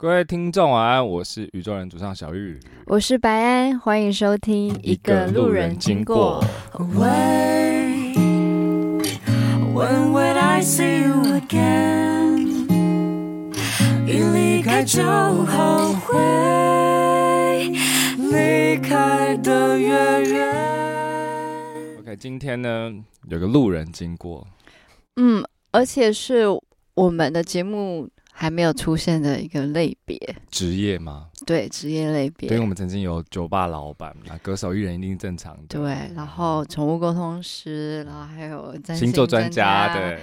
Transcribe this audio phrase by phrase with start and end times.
[0.00, 2.56] 各位听众晚安，我是宇宙人主唱小玉，
[2.86, 6.40] 我是白安，欢迎收听一个路人经过。
[6.72, 8.14] When
[9.74, 12.46] would I see you again？
[14.06, 17.72] 一离开就后悔，
[18.18, 21.98] 离开的越远。
[21.98, 22.94] OK，今天呢
[23.28, 24.46] 有个路人经过，
[25.16, 26.44] 嗯，而且是
[26.94, 28.08] 我们的节目。
[28.40, 30.16] 还没有出现的一个类别，
[30.48, 31.26] 职业吗？
[31.44, 32.48] 对，职业类别。
[32.48, 35.62] 因为我们曾经有酒吧老板嘛，歌手艺人一定正常的。
[35.66, 40.20] 对，然后宠物沟通师，然后还有星座专家，对。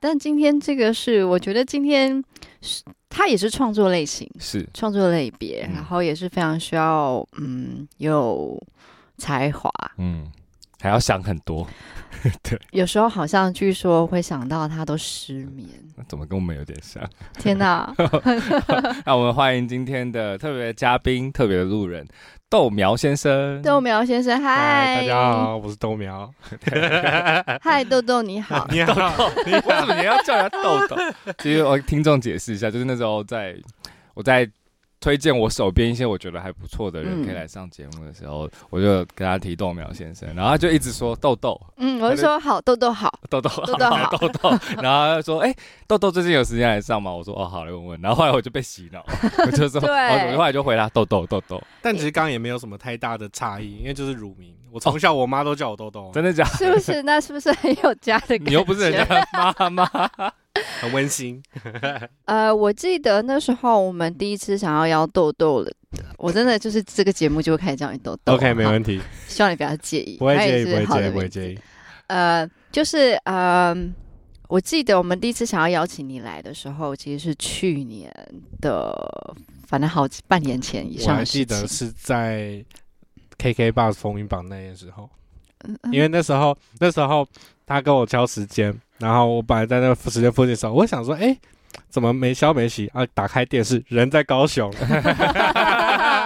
[0.00, 2.24] 但今天这个是，我觉得今天
[2.62, 8.58] 是他也是创作类型，是创作类别，然后也是非常需要嗯有
[9.18, 10.26] 才华，嗯，
[10.80, 11.66] 还要想很多。
[12.42, 15.68] 对，有时候好像据说会想到他都失眠，
[16.08, 17.02] 怎么跟我们有点像？
[17.38, 17.94] 天哪！
[19.04, 22.06] 那我们欢迎今天的特别嘉宾，特别的路人
[22.48, 23.60] 豆苗先生。
[23.62, 26.32] 豆苗先生，嗨，大家好，我是豆苗。
[27.60, 30.96] 嗨，豆豆你好，你好，你为什么你要叫人家豆豆？
[31.38, 33.56] 其实我听众解释一下，就是那时候在
[34.14, 34.48] 我在。
[35.06, 44.10] 推荐我手边一些我觉得还不错的人可以来上节目的时候，嗯、我就跟他提豆苗先生，然后他就一直说豆豆，嗯，我就说好豆豆好，豆豆豆豆好。
[44.18, 44.50] 豆豆，
[44.82, 47.12] 然后他就说哎、欸，豆豆最近有时间来上吗？
[47.12, 49.00] 我说哦好，来问问，然后后来我就被洗脑，
[49.46, 56.50] 我就说，对，我后来就回答豆豆豆豆，但其实刚刚也没有什么太大的差异，因为就是乳名，我从小我妈都叫我豆豆， 真的假的？
[56.58, 57.02] 是不是？
[57.04, 58.50] 那是不是很有家的感觉？
[58.50, 59.86] 你又不是人家妈妈。
[60.80, 61.42] 很温馨。
[62.26, 65.72] 呃，我记得那时候我们第一次想要邀豆豆了，
[66.18, 68.34] 我真的就是这个节目就会开始叫你豆豆。
[68.34, 69.00] OK，没问题。
[69.28, 71.58] 希望你不要介意，不会介意，不会介意，不会介意。
[72.08, 73.74] 呃，就是呃，
[74.48, 78.12] 我记得我们第一次想要邀请你来的时候，其实是去年
[78.60, 78.94] 的，
[79.66, 81.14] 反正好半年前以上。
[81.14, 82.64] 我还记得是在
[83.38, 85.10] KKBOX 风云榜那些时候，嗯嗯，
[85.92, 87.26] 因为那时候那时候
[87.66, 88.74] 他跟我敲时间。
[88.98, 91.36] 然后我本来在那个时间附近的时候，我想说，哎，
[91.90, 93.04] 怎么没消没息啊？
[93.12, 94.72] 打开电视，人在高雄。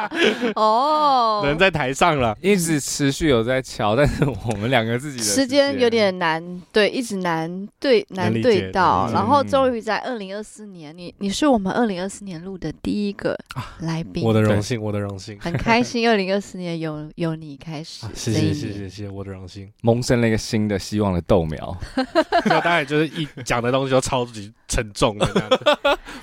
[0.56, 5.80] 哦，人在台上了，一直持续有在敲， 但是我们两个自己的时间。
[5.80, 13.38] 有点难对，一直难对难对到，然后终于在二零二四年，你你是我们二零二四年录的第一个
[13.80, 21.76] 来宾，我的荣幸，我的荣幸，很开心，二零二四年有有你开始，谢谢谢谢谢谢，我的荣幸，萌生了一个新的希望的豆苗，
[22.44, 25.26] 那当然就是一讲的东西都超级沉重的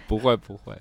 [0.08, 0.74] 不会不会。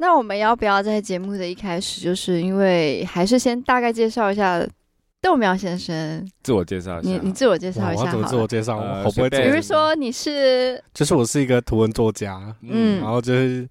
[0.00, 4.64] 那我们要不要在节目的一开始，就是因为还是先大概介绍一下
[5.20, 7.10] 豆苗先生，自我介绍一下。
[7.10, 8.78] 你你自我介绍一下，我怎么自我介绍？
[8.78, 9.28] 呃、我不会。
[9.28, 13.68] 比如说你是，就是我是一个图文作家，嗯，然后就是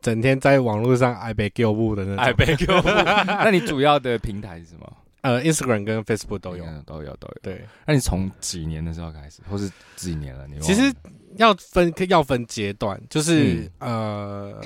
[0.00, 2.88] 整天在网络上爱被救护的那种，爱被救护。
[2.88, 4.90] 那你主要的平台是什么？
[5.20, 7.34] 呃，Instagram 跟 Facebook 都有，都有都有。
[7.42, 10.46] 对，那你从几年的时候开始，或是几年了？
[10.48, 10.90] 你其实
[11.36, 14.60] 要分要分阶段，就是、嗯、呃。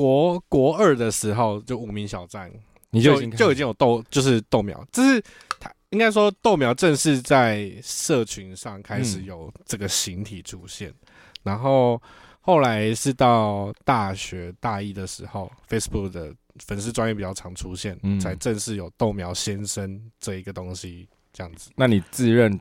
[0.00, 2.50] 国国二的时候，就无名小站，
[2.88, 5.22] 你就就已经有豆，就是豆苗，就是
[5.58, 10.94] 他应该说豆苗正式在社群上开始有这个形体出现，嗯、
[11.42, 12.00] 然后
[12.40, 16.34] 后来是到大学大一的时候，Facebook 的
[16.64, 21.70] 粉丝专业比较常出现，嗯、才正式有豆苗先生这一个东西这样子。
[21.76, 22.58] 那你自认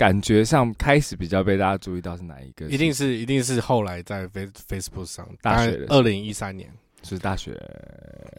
[0.00, 2.64] 感觉上开始比较被大家注意到是哪一个？
[2.68, 6.70] 一定是一定是后来在 Face Facebook 上，大学二零一三年。
[7.02, 7.54] 是大学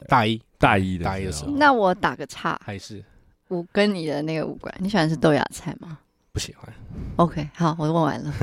[0.07, 3.03] 大一大一的大一的时候，那我打个岔，还是
[3.47, 4.73] 我跟你的那个无关。
[4.79, 5.99] 你喜欢吃豆芽菜吗？
[6.31, 6.67] 不喜欢。
[7.17, 8.33] OK，好，我问完了。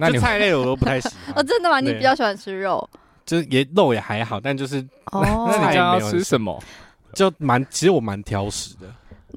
[0.00, 1.16] 那菜类我都不太喜欢。
[1.38, 1.78] 哦，真的吗？
[1.78, 2.88] 你比较喜欢吃肉？
[3.24, 6.60] 就是也肉也还好，但就是哦，那你要吃什么？
[7.12, 8.92] 就蛮，其实我蛮挑食的。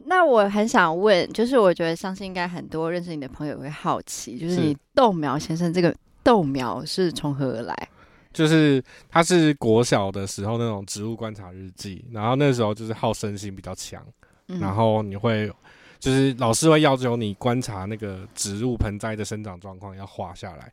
[0.10, 7.90] 那我很想问，就是我觉得相信应该很多认识你的朋友会好奇，就是你豆苗先生这个豆苗是从何而来？
[8.32, 14.06] 就是他是国小的时候那种植物观察日记，然后那时候就是好胜心比较强，
[14.48, 15.52] 嗯、然后你会
[16.00, 20.72] 就是老师会要求你观察那个植物盆栽的生长状况要画下来，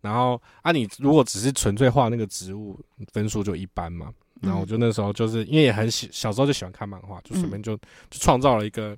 [0.00, 2.78] 然后啊你如果只是纯粹画那个植物，
[3.12, 8.96] 分数就一般嘛，然后我就那时候就是因为也很喜小时候就喜欢看漫画，就随便就就创造了一个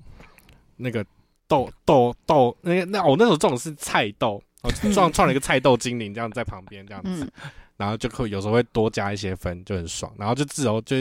[0.77, 1.05] 那个
[1.47, 7.31] 豆豆豆那个那我那时候种的是菜豆，我创 创了一个菜豆精灵这样在旁边这样子。
[7.75, 10.13] 然后就会有时候会多加一些分，就很爽。
[10.15, 10.97] 然后就自由就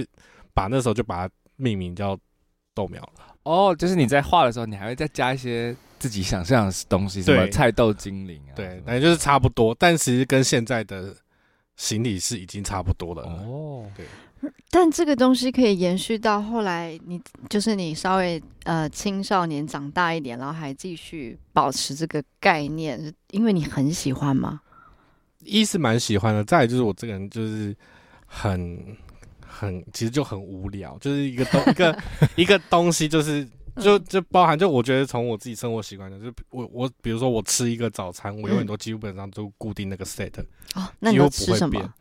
[0.54, 2.18] 把那时候就把它命名叫
[2.72, 3.36] 豆苗了。
[3.42, 8.56] 哦，就是你在画的时候，你还会再加一些自己想象的东西，什么菜豆精灵啊？
[8.56, 9.76] 对，反正就是差不多。
[9.78, 11.14] 但其实跟现在的
[11.76, 13.22] 行李是已经差不多了。
[13.22, 14.06] 哦，对。
[14.70, 24.60] 但这个东西可以延续到后来，你就是你稍微呃青少年长大一点，然后还继续保持这个概念，因为你很喜欢吗？
[25.44, 27.76] 一是蛮喜欢的，再就是我这个人就是
[28.26, 28.96] 很
[29.46, 32.02] 很其实就很无聊，就是一个东一个
[32.36, 33.46] 一个东西，就是
[33.76, 40.32] 就就包含就我觉得从我自己生活习惯的，就我我比如说我吃一个早餐，我永远都基本上都固定那个 set，
[40.74, 41.94] 哦，那你都吃什么？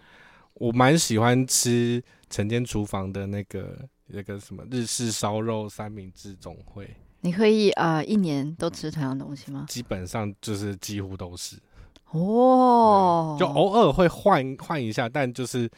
[0.62, 2.02] 我蛮喜欢吃。
[2.34, 3.78] 晨间厨房的那个
[4.08, 9.66] 那个什么日式烧肉三明治总会，你可以呃一年都吃同样东西吗？
[9.68, 11.58] 基本上就是几乎都是
[12.12, 15.70] 哦，就偶尔会换换一下，但就是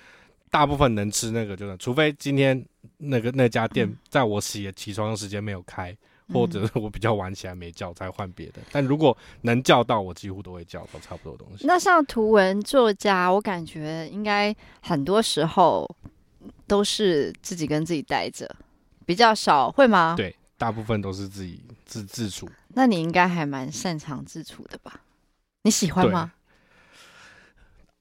[0.51, 2.63] 大部分能吃那个就是，除非今天
[2.97, 5.97] 那个那家店在我起起床的时间没有开，嗯、
[6.29, 8.61] 或者是我比较晚起来没叫，才换别的。
[8.71, 11.65] 但如果能叫到，我几乎都会叫到差不多东西。
[11.65, 15.89] 那像图文作家，我感觉应该很多时候。
[16.65, 18.49] 都是自己跟自己待着，
[19.05, 20.15] 比较少会吗？
[20.17, 22.49] 对，大部分都是自己自自处。
[22.69, 25.01] 那你应该还蛮擅长自处的吧？
[25.63, 26.33] 你喜欢吗？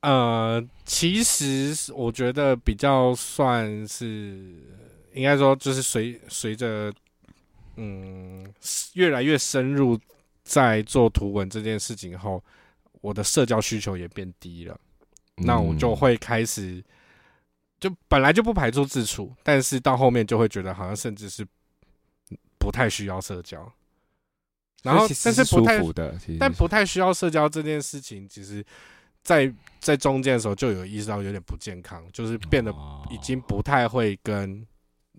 [0.01, 4.57] 呃，其实我觉得比较算是，
[5.13, 6.93] 应该说就是随随着
[7.85, 8.55] 嗯
[8.95, 9.99] 越来越深入
[10.45, 12.43] 在做图文这件事情后，
[13.01, 14.81] 我的社交需求也变低了，
[15.39, 16.83] 嗯、那我就会开始。
[17.81, 21.45] 就本来就不排除自处，但是到后面就会觉得好像甚至是
[22.57, 23.61] 不太需要社交。
[24.85, 25.81] 然后，但是不太，
[26.39, 28.65] 但不太需要社交这件事情，其实，
[29.25, 32.73] 在在中间的时候就有意识到有点不健康，就是变得
[33.11, 34.65] 已经不太会跟。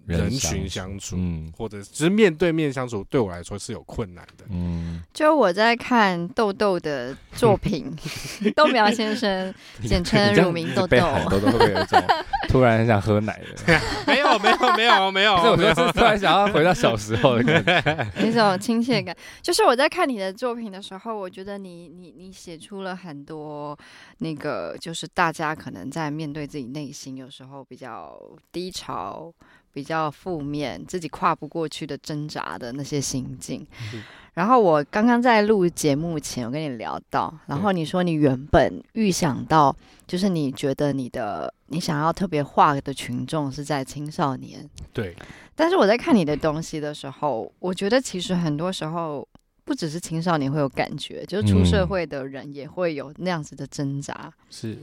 [0.06, 4.46] 人群相处，嗯，或者只是面对面相处，对我来说是有困难的。
[4.50, 7.90] 嗯，就我在看豆豆的作品，
[8.56, 9.54] 豆苗先生，
[9.88, 10.98] 简称乳名豆豆。
[11.30, 12.04] 豆豆会不会有一种
[12.50, 13.80] 突然很想喝奶的？
[14.06, 15.34] 没有，没有，没有，没有。
[15.36, 19.16] 我觉得是突然想要回到小时候的感觉，那种亲切感。
[19.42, 23.78] 就是我在看你的作品的时候，我觉得你你你写出了很多
[24.18, 28.20] 那个，就是大家可能在面对自己内心有时候比较
[28.52, 29.34] 低潮。
[29.74, 33.66] 比较负面，自己跨不过去的挣扎的那些心境。
[33.92, 34.04] 嗯、
[34.36, 39.76] 然后我刚刚在录节目前，我跟你聊到，然后你说你原本预想到，
[40.06, 44.70] 就是你觉得你的你想要特别画的群众是在青少年。
[44.94, 45.16] 对。
[45.56, 49.28] 但是我在看你的东西的时候，我觉得其实很多时候
[49.64, 54.32] 不只是青少年会有感觉，就是出社会的人也会有那样子的挣扎。
[54.52, 54.78] 是。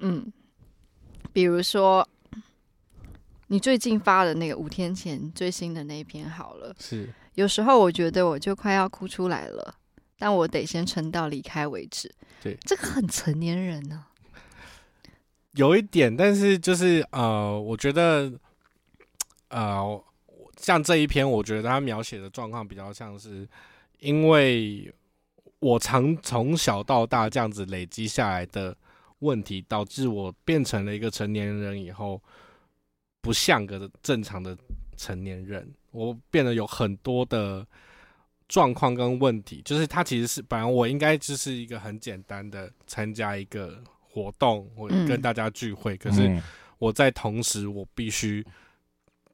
[0.00, 0.32] 嗯，
[1.32, 2.04] 比如说。
[3.52, 7.06] 你最近发的那个五天前最新的那一篇好了，是。
[7.34, 9.74] 有时候我觉得我就快要哭出来了，
[10.18, 12.10] 但我得先撑到离开为止。
[12.42, 14.08] 对，这个很成年人呢、啊。
[15.52, 18.32] 有一点，但是就是呃，我觉得
[19.50, 20.02] 呃，
[20.56, 23.46] 像这一篇，我觉得他描写的状况比较像是，
[23.98, 24.90] 因为
[25.58, 28.74] 我常从小到大这样子累积下来的
[29.18, 32.18] 问题，导致我变成了一个成年人以后。
[33.22, 34.54] 不像个正常的
[34.96, 37.64] 成年人，我变得有很多的
[38.48, 39.62] 状况跟问题。
[39.64, 45.94] 就是他其实是，本来我应该就是一个很简单的参加一个活动，我跟大家聚会。
[45.94, 46.42] 嗯、可是
[46.78, 48.44] 我在同时，我必须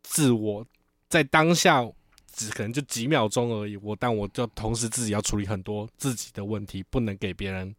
[0.03, 0.65] 自我
[1.09, 1.83] 在当下
[2.31, 3.75] 只可能就几秒钟而已。
[3.79, 7.75] 我但我就同时自己要处理很多自己的问题，不能给别人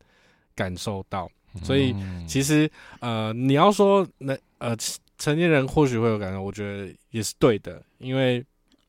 [0.56, 1.30] 感受到。
[1.64, 1.96] 所以
[2.28, 2.70] 其实
[3.00, 4.76] 呃，你要说那呃。
[5.20, 8.44] 成年人或许会有感觉，我觉得也是对的，因为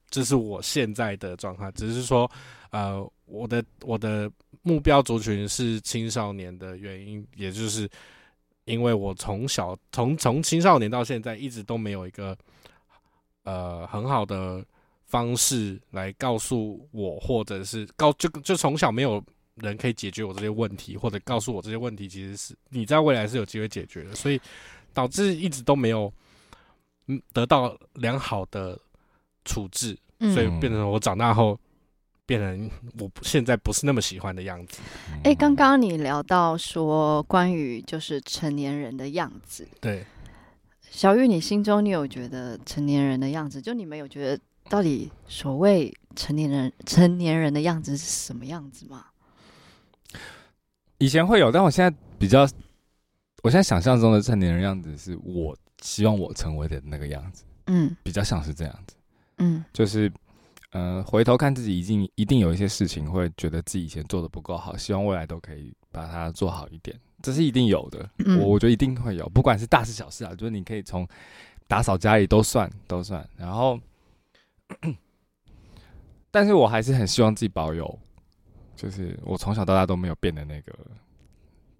[0.08, 1.70] 这是我现在的状态。
[1.72, 2.30] 只是说，
[2.70, 4.30] 呃，我的我的
[4.62, 7.88] 目标族群是青少年的原因，也就是
[8.64, 12.36] 因为我从小从从青少年到现在，一直都没有一个
[13.42, 14.64] 呃很好的
[15.06, 19.20] 方式来告诉我，或者是告就就从小没有
[19.56, 24.40] 人可以解决我这些问题，或者告诉我这些问题其实是你在未来是有机会解决的，所以。
[24.92, 26.12] 导致一直都没有，
[27.06, 28.78] 嗯，得到良好的
[29.44, 31.58] 处置，嗯、所以变成我长大后，
[32.26, 34.80] 变成我现在不是那么喜欢的样子。
[35.24, 40.04] 哎、欸，刚刚你聊到说关于就是成年人的样子，对，
[40.82, 43.60] 小玉，你心中你有觉得成年人的样子？
[43.60, 49.06] 就你们有觉得到底所谓成年人成年人的样子是什么样子吗？
[50.98, 52.46] 以前会有，但我现在比较。
[53.42, 58.96] 我现在想象中的成年人样子是我希望我成为的那个样子，嗯，比较像是这样子，
[59.38, 60.12] 嗯，就是
[60.72, 68.08] 呃，回头看自己，一定一定有一些事情会觉得自己以前做的不够好，希望未来都可以把它做好一点，这是一定有的。
[68.18, 71.08] 嗯、我我觉得一定会有，不管是大事小事啊，就是你可以从
[71.66, 73.26] 打扫家里都算都算。
[73.36, 73.80] 然后，
[76.30, 77.98] 但是我还是很希望自己保有，
[78.76, 80.72] 就是我从小到大都没有变的那个，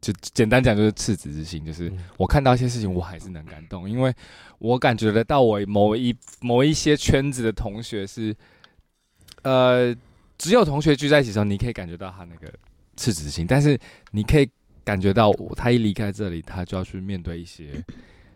[0.01, 4.15] 就简单讲就是赤子之心，就是我看到一些事情我还是能感动，因为
[4.59, 8.35] 我感觉得到我某一某一些圈子的同学是。
[9.43, 9.97] 呃，
[10.37, 12.53] 只有同学聚在一起的时候，你可以感觉到他那个
[12.95, 13.79] 赤子之心，但是
[14.11, 14.47] 你可以
[14.85, 17.83] 感觉到，他一离开这里，他就要去面对一些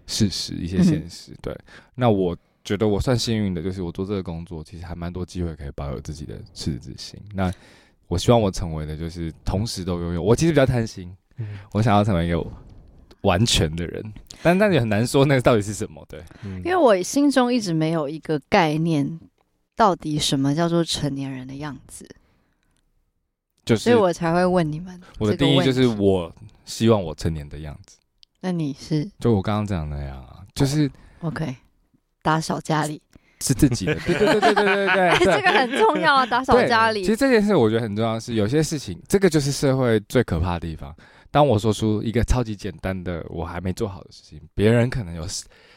[0.06, 1.32] 事实、一些现实。
[1.32, 1.58] 嗯、对，
[1.94, 7.20] 那我觉得我算幸运的，就是我做这个工作，其实还蛮多机会可以保有自己的赤子之心。
[7.34, 7.52] 那
[8.06, 10.22] 我希望我成为的，就是同时都拥有。
[10.22, 12.44] 我其实比较贪心，嗯、我想要成为一个
[13.22, 14.12] 完全的人，
[14.42, 16.04] 但但也很难说那个到底是什么。
[16.08, 19.20] 对，嗯、因为我心中一直没有一个概念。
[19.76, 22.08] 到底什么叫做成年人的样子？
[23.64, 25.00] 就是，所以我才会问你们。
[25.18, 26.32] 我的定义就是，我
[26.64, 27.98] 希望我成年的样子。
[28.40, 29.10] 那你是？
[29.18, 30.86] 就我刚刚讲的那样啊，就是、
[31.18, 31.56] 哦、OK，
[32.22, 33.02] 打扫家里
[33.40, 33.96] 是自己的。
[33.96, 37.00] 对对对对对对对，欸、 这个很重要啊，打扫家里。
[37.00, 40.94] 其实这件事我觉得很重要，是有些事情，这个就是社会最可怕的地方。
[41.34, 45.26] 当我说出一个超级简单的我还没做好的事情，别人可能有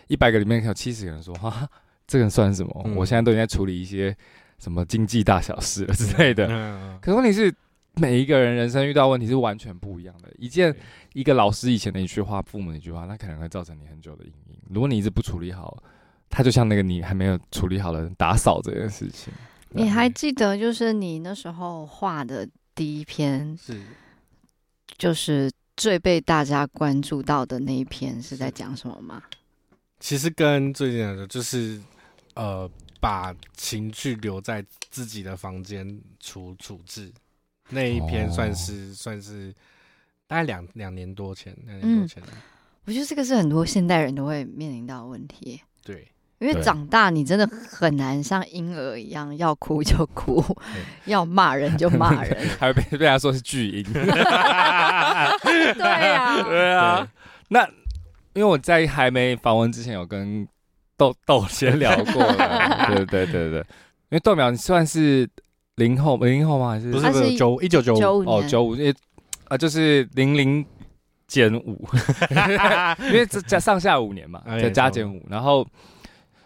[0.07, 1.67] 一百个里面可有七十个人说哈。
[2.05, 2.83] 这个算什么？
[2.85, 4.15] 嗯、我现在都已经在处理一些
[4.59, 6.47] 什么经济大小事了之类的。
[6.47, 7.53] 嗯、可是问题是，
[7.95, 10.31] 每一个人人生遇到问题是完全不一样的。
[10.37, 10.73] 一件
[11.13, 14.59] 一个老师以前的一句话，父母的一句话，那可能会造成你很久的阴影。
[14.69, 15.75] 如果你一直不处理好，
[16.29, 19.33] 他就像那个你还没有处理好的打扫这件事情。
[19.71, 23.81] 你还记得，就是你那时候画的第一篇，是
[24.97, 29.23] 就是最被大家关注到的那一篇，是在讲什么吗？
[29.99, 31.81] 其实跟最近的就是。
[32.37, 37.11] 呃，把情绪留在自己的房间处处置，
[37.69, 39.51] 那一篇算是、哦、算是
[40.27, 42.37] 大概两两年多前，两年多前、嗯。
[42.85, 45.59] 我觉得这个是很多现代人都会面临到的问题。
[45.83, 46.07] 对，
[46.39, 50.43] 因为长大你真的很难像婴儿一样，要哭就哭，
[51.05, 53.83] 要骂人就骂人， 还会被被他说是巨婴。
[53.93, 54.03] 对
[55.83, 56.99] 呀，对啊。
[57.01, 57.09] 对
[57.49, 57.63] 那
[58.33, 60.47] 因为我在还没访问之前，有跟。
[60.99, 65.29] 豆豆先聊过了，对对对对，因为豆苗你算是
[65.75, 66.71] 零后零后吗？
[66.71, 68.91] 还是不是不是九一九九五哦九五，因为
[69.47, 70.65] 啊就是零零
[71.27, 71.87] 减五，
[73.11, 75.23] 因为这加上下五年嘛，再加减五。
[75.29, 75.63] 然后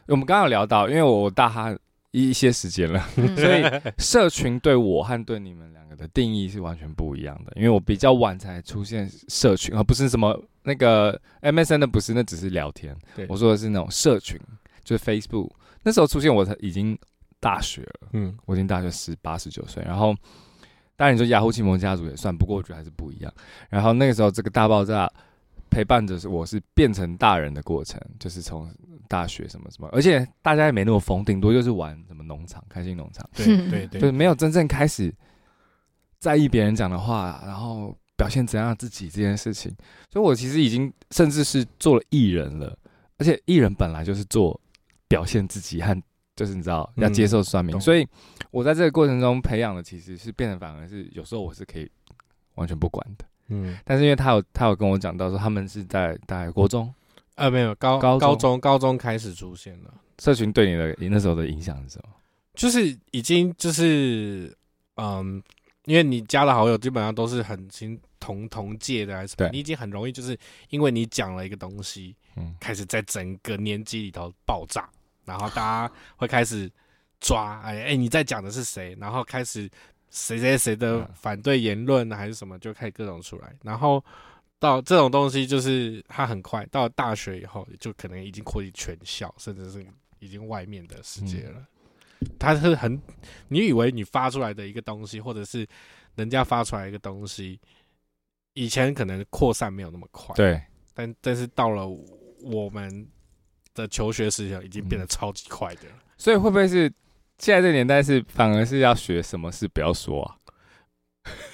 [0.08, 1.78] 我们刚刚有聊到，因为我大他
[2.12, 3.00] 一些时间了，
[3.38, 3.64] 所以
[3.98, 7.54] 社群对我和对你们两个的定义是完全不一样的。
[7.56, 10.38] 因为我比较晚才出现社群，而不是什么。
[10.64, 12.96] 那个 MSN 的不是，那只是聊天。
[13.16, 14.40] 对我说的是那种社群，
[14.84, 15.50] 就是 Facebook。
[15.82, 16.96] 那时候出现，我才已经
[17.40, 18.10] 大学了。
[18.14, 19.82] 嗯，我已经大学十八十九岁。
[19.84, 20.16] 然后，
[20.96, 23.34] 当然你说雅虎奇摩家族也算，不过我觉得还是不一样。
[23.72, 25.12] 然后那个时候，这个大爆炸
[25.72, 28.72] 陪伴着我是变成大人的过程，就是从
[29.12, 33.30] 大学什么什么，而且大家也没那么疯，顶多就是玩什么农场、开心农场。
[33.36, 35.14] 对对对，就是没有真正开始
[36.20, 37.94] 在意别人讲的话，然后。
[38.18, 39.76] 表现怎样自己这件事情，
[40.12, 42.78] 所以我其实已经甚至是做了艺人了，
[43.18, 44.62] 而且艺人本来就是做
[45.08, 46.00] 表现自己和
[46.36, 48.08] 就是你知道要接受算命，嗯、所以
[48.52, 51.90] 我在这个过程中培养的其实是变得反而是有时候我是可以
[52.54, 56.94] 完全不管的，嗯，但是因为他有他有跟我讲到说他们是在大概国中，
[57.42, 62.10] 呃没有高高中高中高中开始出现了社群对你的你那时候的影响是什么？
[62.54, 64.56] 就是已经就是
[64.96, 65.42] 嗯，
[65.86, 68.00] 因为你加的好友基本上都是很亲。
[68.22, 69.50] 同同届的还是什么？
[69.52, 70.38] 你已经很容易就是
[70.70, 74.88] 因为你讲了一个东西，嗯，开始在整个年级里头爆炸，
[75.26, 76.72] 然后大家会开始
[77.20, 78.96] 抓，哎 哎、欸，你在讲的是谁？
[79.00, 79.68] 然后开始
[80.12, 83.56] 谁谁谁的反对言论还是什么，就开始各种出来。
[83.64, 84.06] 然后
[84.62, 89.84] 到这种东西，就是它很快到了大学以后，就可能已经扩及全校，甚至是
[90.20, 91.68] 已经外面的世界了。
[92.20, 93.02] 嗯、它是很，
[93.48, 95.68] 你以为你发出来的一个东西，或者是
[96.14, 97.60] 人家发出来一个东西。
[98.54, 100.62] 以前可能扩散没有那么快，对，
[100.94, 101.88] 但但是到了
[102.44, 103.08] 我们
[103.74, 106.92] 的求学时期，已经变得超级快的、嗯、所以会不会是
[107.40, 110.38] 现在这个年代是反而是要学什么事不要说啊？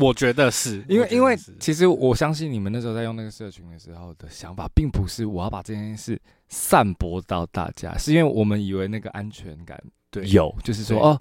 [0.00, 11.20] 我觉得是因为因为其实我相信你们那时候在用那个社群的时候的想法，并不是我要把这件事散播到大家，是因为我们以为那个安全感对有，就是说哦，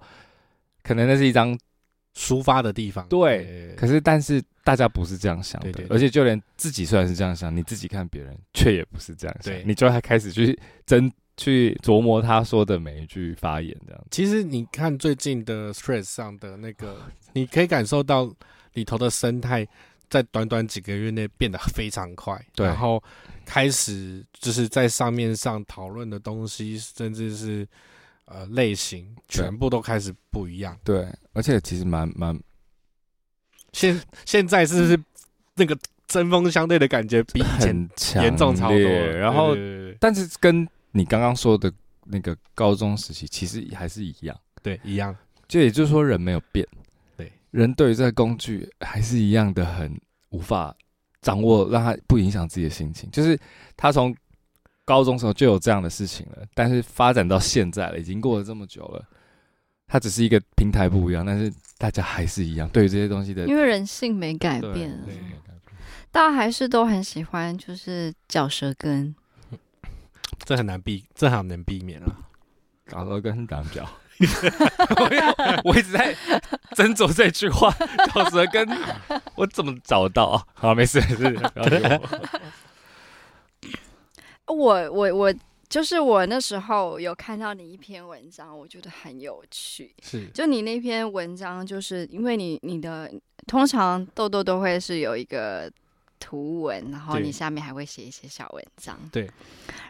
[0.84, 1.58] 可能那是一张。
[2.20, 3.76] 抒发的地方，对。
[3.78, 14.04] 可是，但是大家不是这样想的，而且就连自己虽然是这样想，你自己看别人却也不是这样想，对你就还开始去争去琢磨他说的每一句发言，这样。
[14.10, 17.04] 其实你看最近的 Threads 上的那个，
[17.34, 18.34] 你可以感受到
[18.78, 19.68] 里头的生态，
[20.08, 22.40] 在短短几个月内变得非常快。
[22.56, 23.04] 对，然后
[23.44, 27.68] 开始就是在上面上讨论的东西，甚至是
[28.26, 30.78] 呃类型，全部都开始不一样。
[30.84, 32.40] 对，而且其实蛮蛮，
[33.74, 35.04] 现现在是不是
[35.56, 35.76] 那个
[36.08, 37.90] 针锋相对的感觉比以前
[38.22, 38.78] 严重超多？
[38.78, 39.56] 然后，
[40.00, 41.74] 但是跟你刚刚说的
[42.06, 45.16] 那个高中时期，其实还是一样，对，一样。
[45.48, 46.76] 就也就是说，人没有变，对，
[47.52, 50.00] 人对于这个工具还是一样的很
[50.30, 50.76] 无法
[51.22, 53.10] 掌握，让他不影响自己的心情。
[53.12, 53.40] 就是
[53.76, 54.16] 他从
[54.86, 59.06] 高中时候就有这样的事情了，但是发展到现在了，已经过了这么久了，
[59.88, 62.70] 它只是一个平台不一样，但是大家还是一样。
[62.70, 64.98] 对于这些东西的，因为人性没改变，
[66.12, 69.16] 大家还是都很喜欢，就是嚼舌根。
[70.46, 72.18] 这很难避，这很难避免啊！
[72.88, 73.76] 搞舌根是怎
[75.64, 76.16] 我一直在
[76.72, 77.72] 斟酌这句话。
[78.14, 78.68] 搞舌根，
[79.36, 80.44] 我怎么找到啊？
[80.54, 81.40] 好，没事没事。
[84.46, 84.56] 我
[84.92, 85.34] 我我，
[85.70, 89.94] 就是我那时候有看到你一篇文章，我觉得很有趣。
[90.02, 93.12] 是，就你那篇文章，就是因为你你的
[93.46, 95.72] 通常痘痘都会是有一个。
[96.20, 98.98] 图文，然后你下面还会写一些小文章。
[99.12, 99.30] 对，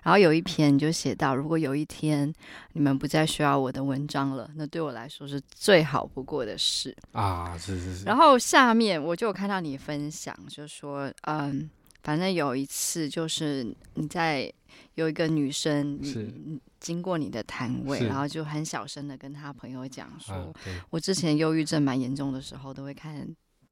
[0.04, 2.34] 然后有一篇就写到，如果有一天
[2.74, 7.58] 你们不再需要我的文章了，那对我来说是最好不过的事啊！
[7.58, 8.06] 是是是。
[8.06, 11.70] 然后下面我就有看到你分享，就说嗯，
[12.04, 14.52] 反正有一次就是你在
[14.96, 16.34] 有一个女生是
[16.80, 20.54] 经过你的摊位，然后就很小声的跟她朋友讲说，啊、
[20.90, 23.28] 我之前忧郁症蛮严重的时候，都会看。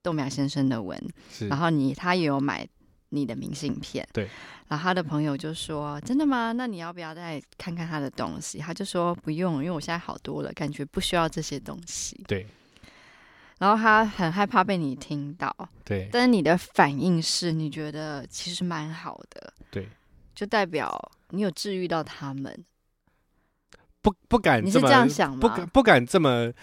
[0.05, 0.95] 豆苗先生的文，
[1.49, 2.67] 然后你他也有买
[3.09, 4.29] 你的明信片，对，
[4.67, 6.51] 然后他的朋友就说：“真的吗？
[6.51, 12.45] 那你要不要再看看他的东西？”他就说：“不用，因为我现在好多了，感觉不需要这些东西。”对，
[13.57, 15.51] 然后他很害怕被你听到，
[15.83, 19.89] 对，但是你的反应是你觉得其实蛮好的，对，
[20.35, 22.63] 就代表你有治愈到他们，
[24.03, 25.39] 不不敢，你是这样想吗？
[25.41, 26.53] 不敢不敢这么。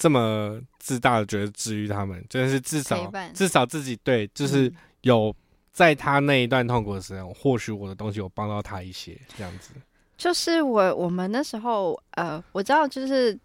[0.00, 5.36] 这么自大的觉得治愈他们，就是至少至少自己对，就是有
[5.70, 9.74] 在他那一段痛苦的时候，嗯、或许我的东西有帮到他一些，这样子。
[10.16, 13.38] 就是我我们那时候呃，我知道就是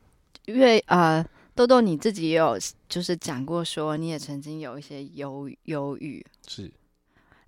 [0.45, 1.21] 因为呃，
[1.53, 6.71] 豆豆你自己也有就是讲过说你也曾经有一些忧忧郁，是，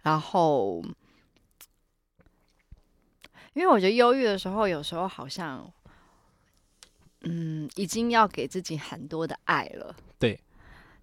[0.02, 0.84] 然后
[3.54, 5.66] 因为我觉得忧郁的时候，有时候好像。
[7.22, 10.40] 嗯，已经要给自己很多的爱了，对，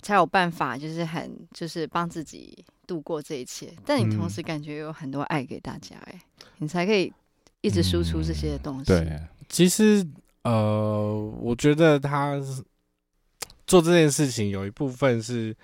[0.00, 3.74] 才有办法，就是很，就是帮自己度过这一切。
[3.84, 6.20] 但你同时感觉有很多爱给大家，哎，
[6.58, 7.12] 你才可以
[7.62, 8.84] 一直输出这些东西。
[8.84, 10.06] 对，其实
[10.44, 12.40] 呃，我觉得他
[13.66, 15.54] 做这件事情有一部分是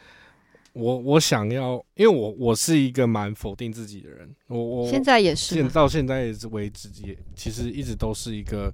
[0.72, 8.70] 我我想要，因为我我是一个蛮否定自己的人，我我现在也是，现到现在也是为止，也其实一直都是一个。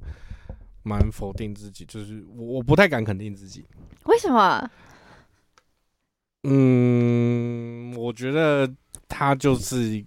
[0.86, 3.64] 蛮否定自己，就是我我不太敢肯定自己。
[4.04, 4.70] 为什么？
[6.44, 8.72] 嗯，我觉得
[9.08, 10.04] 他就是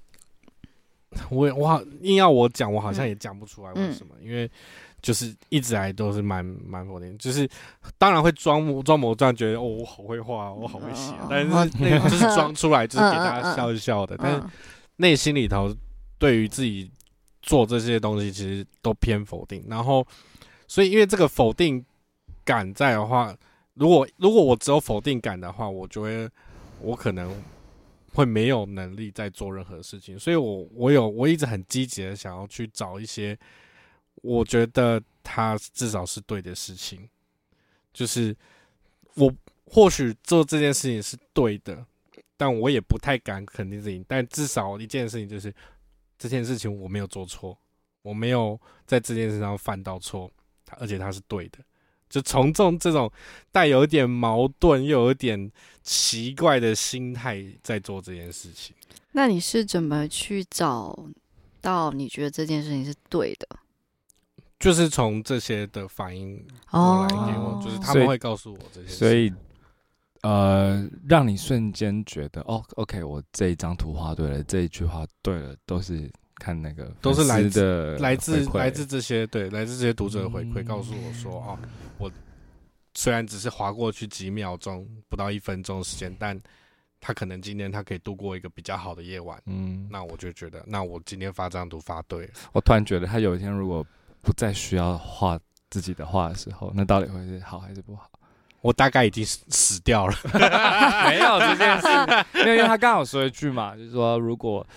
[1.30, 4.50] 我我硬要我讲，我好像也讲不出来为什么，嗯、因为
[5.02, 7.46] 就是一直来都是蛮蛮否定，就是
[7.98, 14.42] 当然会装模装模这样觉得哦，我好会画，我好会写，嗯、但是那个就是装出来，就是给大家笑一笑的，但是
[14.96, 15.76] 内心里头
[16.18, 16.90] 对于自己
[17.42, 20.08] 做这些东西，其实都偏否定，然后。
[20.70, 21.84] 所以，因为这个否定
[22.46, 23.36] 感在的话，
[23.74, 26.30] 如果如果我只有否定感的话，我就会，
[26.80, 27.44] 我可能
[28.14, 30.18] 会没有能力再做任何事情。
[30.18, 33.36] 所以我我有我一直很积极的想要去找一些，
[34.18, 37.10] 我觉得他至少是对的事情，
[37.92, 38.38] 就是
[39.16, 39.34] 我
[39.66, 41.84] 或许做这件事情是对的，
[42.38, 44.06] 但我也不太敢肯定自己。
[44.08, 45.52] 但至少一件事情就是，
[46.20, 47.58] 这件事情我没有做错，
[48.04, 50.32] 我没有在这件事上犯到错。
[50.80, 51.60] 而且他是对的，
[52.10, 53.12] 就从众这种
[53.52, 55.52] 带有一点矛盾又有一点
[55.82, 58.76] 奇怪的心态在做这件事情。
[59.14, 60.98] 那你是怎么去找
[61.62, 63.48] 到你觉得这件事情是对的？
[64.60, 68.96] 就是从这些的反应哦、就是他们会告诉我这些事。
[68.96, 69.34] 所以，
[70.22, 76.12] 呃，让你瞬间觉得哦，OK，我这一张图画对了，这一句话对了，都是。
[76.40, 81.60] 看那个都是来自来自来自这些对来自这些读者的回馈，告诉我说哦，
[81.98, 82.10] 我
[82.96, 86.40] 虽然只是划过去几秒钟，不到一分钟时间，但
[87.00, 89.40] 他可能今天他可以度过一个比较好的夜晚。
[89.46, 92.32] 嗯，那我就觉得，那我今天发这张图发对了。
[92.52, 93.86] 我突然觉得，他有一天如果
[94.22, 98.10] 不再需要画自己的画的时候，那到底会是好还是不好？
[98.62, 100.14] 我大概已经死死掉了，
[101.08, 101.88] 没有这件事，
[102.40, 104.68] 因为因为他刚好说一句嘛，就是说如果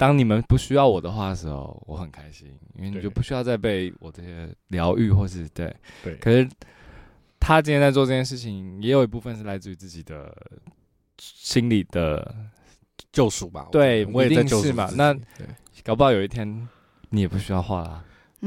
[0.00, 6.16] 当你们不需要我的话的时候，我很开心，因为你就不需要再被我这些疗愈或是对对。
[6.16, 6.48] 可是
[7.38, 10.34] 他今天在做这件事情，也有一部分是来自于自己的
[11.18, 12.34] 心理的
[13.12, 13.68] 救赎吧？
[13.70, 14.90] 对，我也在救赎嘛。
[14.96, 15.14] 那
[15.84, 16.66] 搞不好有一天
[17.10, 18.02] 你也不需要画了。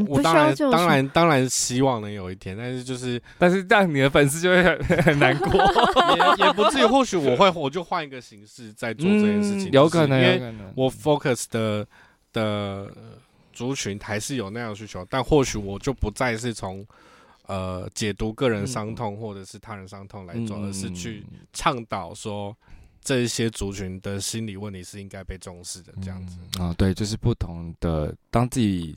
[0.07, 5.53] 我当然当然当然希望能有一天，但是就是，但是这样你的粉丝就会很 很难过，
[6.17, 6.85] 也也不至于。
[6.85, 11.85] 或许我会，我就换一个形式在做这件事情，有可能，因为我 focus 的
[12.31, 12.91] 的
[13.51, 16.83] 族群还是有那样的需求，但或许我就不再是从
[17.45, 22.55] 呃解读个人伤痛或者是他人伤痛来做，而是去倡导说
[23.03, 28.95] 这一些族群的心理问题是应该被重视的，这样子啊，对，就是不同的，当自己。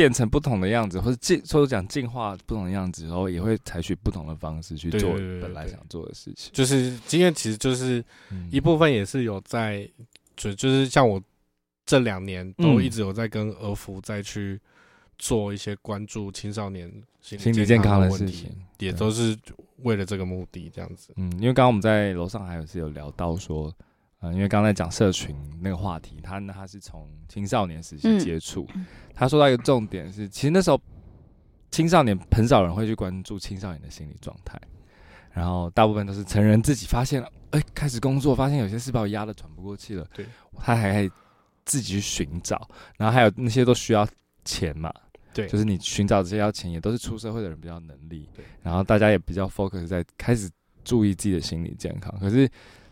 [0.00, 6.50] 变成不同的样子，或者进，或者讲进化不同的样子，然后也会采取不同的方式去做本来想做的事情。
[6.54, 8.02] 就是今天其实就是
[8.50, 9.86] 一部分也是有在，
[10.38, 11.22] 就就是像我
[11.84, 14.58] 这两年都一直有在跟儿福再去
[15.18, 19.36] 做一些关注青少年心理健康的问题，也都是
[19.82, 21.12] 为了这个目的这样子。
[21.16, 23.66] 嗯，因为刚刚我们在楼上还有是有聊到说。
[23.68, 23.84] 嗯，
[24.22, 30.78] 因为刚才讲社群那个话题，他呢他是从青少年时期接触，嗯、他说到一个重点是，其实那时候
[31.70, 34.60] 青少年很少人会去关注青少年的心理状态，
[35.32, 40.26] 然后大部分都是成人自己发现了，哎，开始工作，发现有些事把我压得喘不过气了，对，
[40.58, 41.10] 他还可以
[41.64, 44.06] 自己去寻找，然后还有那些都需要
[44.44, 44.92] 钱嘛，
[45.32, 50.50] 对，就是你寻找这些要钱，也都是出社会的人比较能力，对，然后大家也比较 focus 在开始
[50.84, 52.46] 注意自己的心理健康，可是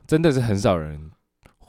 [0.06, 0.98] 真的是很少人。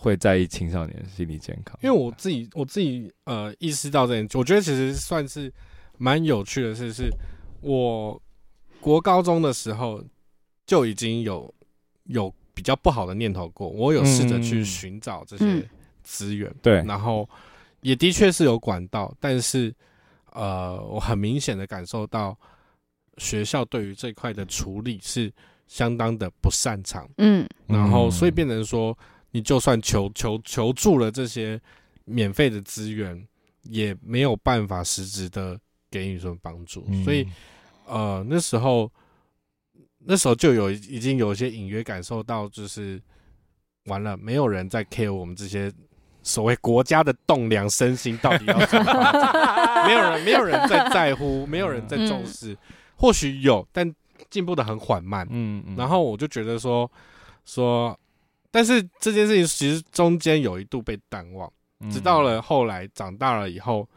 [0.01, 5.53] 会在意青少年的心理健康，因为我自己我自己呃意识到这点，我觉得其实算是
[5.97, 7.09] 蛮有趣的事，是
[7.59, 8.21] 我
[8.79, 10.01] 国高中的时候
[10.65, 11.53] 就已经有
[12.05, 15.69] 有比较不好的念头过，我有试着去寻找这些
[16.01, 17.29] 资源，对，然后
[17.81, 19.75] 也的确是有管道，但是
[20.31, 22.37] 呃，我很明显的感受到
[23.17, 25.29] 学校对于这块的处理是
[25.67, 28.97] 相当的不擅长，嗯，然后所以变成说。
[29.31, 31.61] 你就算求求求助了这些
[32.05, 33.27] 免费的资源，
[33.61, 35.59] 也没有办法实质的
[35.91, 36.83] 给予什么帮助。
[36.87, 37.27] 嗯、所以，
[37.85, 38.91] 呃，那时候
[39.99, 42.99] 那时候就有已经有一些隐约感受到，就是
[43.85, 45.71] 完了，没有人在 care 我们这些
[46.23, 49.85] 所谓国家的栋梁身心到底要怎么办？
[49.85, 52.53] 没有人，没有人在在乎，没有人在重视。
[52.53, 52.57] 嗯、
[52.95, 53.93] 或许有，但
[54.31, 55.27] 进步的很缓慢。
[55.29, 56.91] 嗯，嗯，然后我就觉得说
[57.45, 57.95] 说。
[58.51, 61.51] 但是这件事情其实中间有一度被淡忘，
[61.91, 63.87] 直到了后来长大了以后，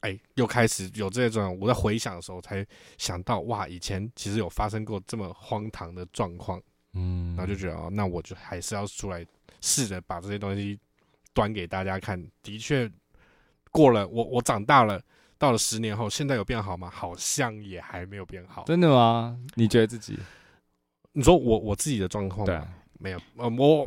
[0.00, 2.66] 哎，又开始有这种我在回想的时候才
[2.98, 6.60] 想到，哇，以前其实有发生过这么荒唐的状况，
[6.92, 9.24] 嗯，然后就觉得哦，那我就还是要出来
[9.62, 10.78] 试着把这些东西
[11.32, 12.22] 端给大家看。
[12.42, 12.90] 的确，
[13.70, 15.02] 过了我我长大了，
[15.38, 16.90] 到了十年后，现在有变好吗？
[16.90, 18.64] 好像也还没有变好。
[18.64, 19.38] 真的吗？
[19.54, 20.18] 你觉得自己？
[21.12, 22.44] 你说我我自己的状况？
[22.44, 22.60] 对。
[23.04, 23.86] 没有，呃，我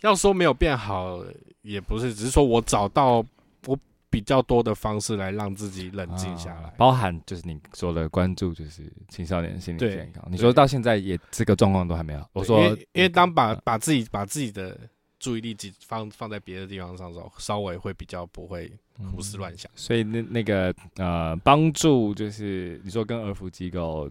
[0.00, 1.24] 要说没有变好，
[1.62, 3.24] 也不是，只是说我找到
[3.66, 3.78] 我
[4.10, 10.24] 比较多的方式来让自己冷静下来，包含就是你说的关注，就是青少年心理健康。
[10.28, 12.28] 你说到现在也这个状况都还没有。
[12.32, 14.76] 我说，因为当把把自己把自己的
[15.20, 18.72] 注意力放放在别的地方上的时候，稍微会比较不会
[19.12, 19.70] 胡思乱想。
[19.76, 24.10] 所以那那个呃，帮助就是你说跟儿福机构，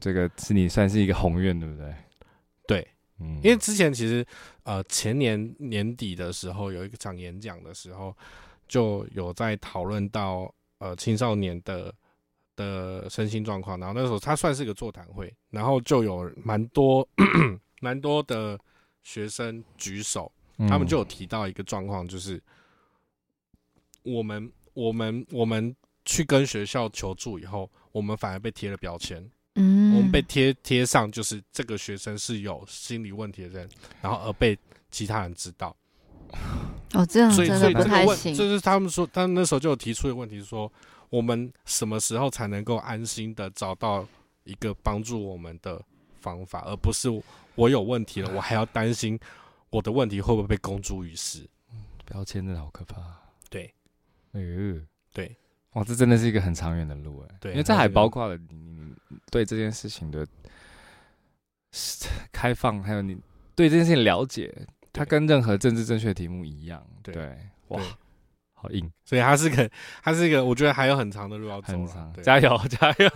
[0.00, 1.94] 这个是你算是一个宏愿，对不对？
[3.18, 3.26] 对。
[3.26, 4.26] 嗯，因为之前其实，
[4.64, 8.14] 呃，前年年底的时候有一场演讲的时候，
[8.68, 11.94] 就有在讨论到呃青少年的
[12.56, 17.08] 的身心状况，然后那时候他算是个座谈会，然后就有蛮多
[17.80, 18.58] 蛮多的
[19.02, 20.30] 学生举手，
[20.68, 22.42] 他们就有提到一个状况，就是
[24.02, 25.74] 我们我们我们
[26.04, 29.26] 去跟学校求助以后，我们反而被贴了标签。
[29.56, 33.68] 嗯，我们被贴贴上就是这个学生是有心理问题的人，
[34.00, 34.56] 然后而被
[34.90, 35.74] 其他人知道。
[36.92, 40.70] 哦，这样所以所以这个问，就是他们说，他们那时候就有提出的问题，说
[41.10, 44.06] 我们什么时候才能够安心的找到
[44.44, 45.82] 一个帮助我们的
[46.20, 47.08] 方法，而不是
[47.54, 49.18] 我有问题了，我还要担心
[49.70, 51.46] 我的问题会不会被公诸于世？
[52.04, 53.00] 标签真的好可怕。
[53.48, 53.72] 对，
[54.32, 54.80] 哎呦，
[55.12, 55.36] 对，
[55.76, 57.36] 哇，这真的是一个很长远的路哎。
[57.40, 58.66] 对，因为这还包括了你。
[59.30, 60.26] 对这件事情的
[62.32, 63.16] 开放，还有你
[63.54, 64.54] 对这件事情了解，
[64.92, 66.84] 它跟任何政治正确题目一样。
[67.02, 67.36] 对，
[67.68, 67.80] 哇，
[68.54, 69.68] 好硬，所以他是个，
[70.02, 72.12] 他是一个，我觉得还有很长的路要走了。
[72.22, 73.10] 加油，加油！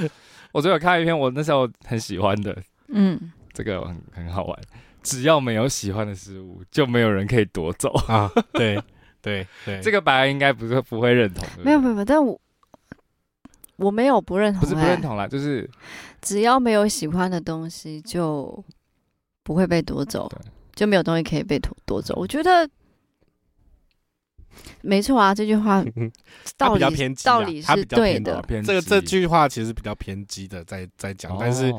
[0.52, 2.56] 我最后看一篇，我那时候很喜欢的，
[2.88, 4.60] 嗯，这个很很好玩。
[5.02, 8.30] 只要没有喜欢的事物，就没有人可以夺走啊！
[8.52, 8.80] 对
[9.26, 11.44] 对对，这个白安应该不是不会认同。
[11.62, 12.40] 没有没有没有，但我
[13.76, 15.68] 我没有不认同，不是不认同啦，就是
[16.22, 18.64] 只要没有喜欢的东西，就
[19.42, 20.30] 不会被夺走，
[20.74, 22.14] 就没有东西可以被夺夺走。
[22.16, 22.68] 我觉得。
[24.80, 25.84] 没错啊，这句话
[26.56, 28.42] 道理偏激，道理是对的。
[28.64, 31.70] 这个这句话其实比较偏激的在在讲，哦，但是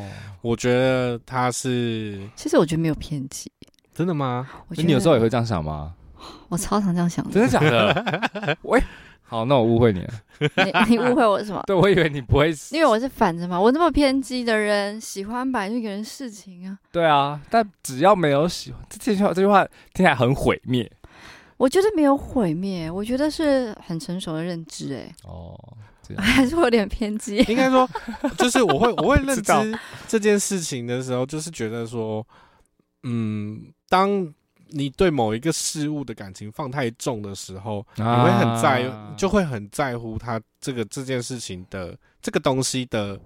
[0.41, 3.51] 我觉得他是，其实我觉得没有偏激，
[3.95, 4.47] 真的吗？
[4.69, 5.95] 你有时候也会这样想吗？
[6.49, 8.57] 我超常这样想的，真的假的？
[8.63, 8.81] 喂，
[9.23, 10.13] 好，那我误会你了。
[10.87, 11.61] 你你误会我什么？
[11.67, 13.59] 对，我以为你不会，因为我是反着嘛。
[13.59, 16.77] 我那么偏激的人，喜欢摆一个人事情啊。
[16.91, 19.63] 对啊，但只要没有喜欢，这句话这句话
[19.93, 20.89] 听起来很毁灭。
[21.57, 25.57] 我觉得没有毁灭，我觉得是很成熟的认知，哎，哦，
[26.15, 27.37] 还是会有点偏激。
[27.49, 27.89] 应该说，
[28.37, 32.23] 就是我会我会认知这件事情的时候，就是觉得说，
[33.03, 34.31] 嗯，当
[34.69, 43.19] 你对某一个事物的感情放太重的时候，你会很在，就会很在乎他这个这件事情的这个东西的。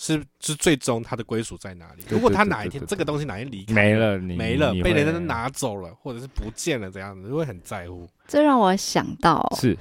[0.00, 2.04] 是是最终他的归属在哪里？
[2.08, 8.08] 如果他哪一天这个东西哪一天离开没了，没了，被人家拿走了，或者是不见了，这样子就会很在乎。
[8.28, 9.76] 这让我想到，是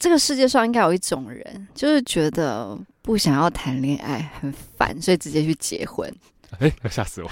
[0.00, 6.12] 这个世界上应该有一种人，就是觉得不想要谈恋爱很烦，所以直接去结婚。
[6.60, 7.30] 哎、欸，吓死我！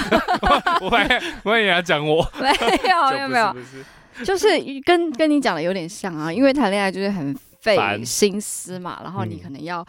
[0.82, 3.56] 我还我以为你要讲我，没有没有没有，
[4.24, 4.48] 就是
[4.84, 9.86] 跟跟你讲的有点像啊，因为谈恋爱就是很费心思嘛，然后你可能要。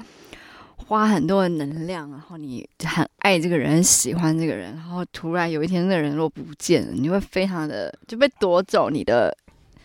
[0.86, 9.36] 花很多的能量，然后你很爱这个人，很喜欢这个人，然后突然有一天那个人若不见了，你会非常的就被夺走你的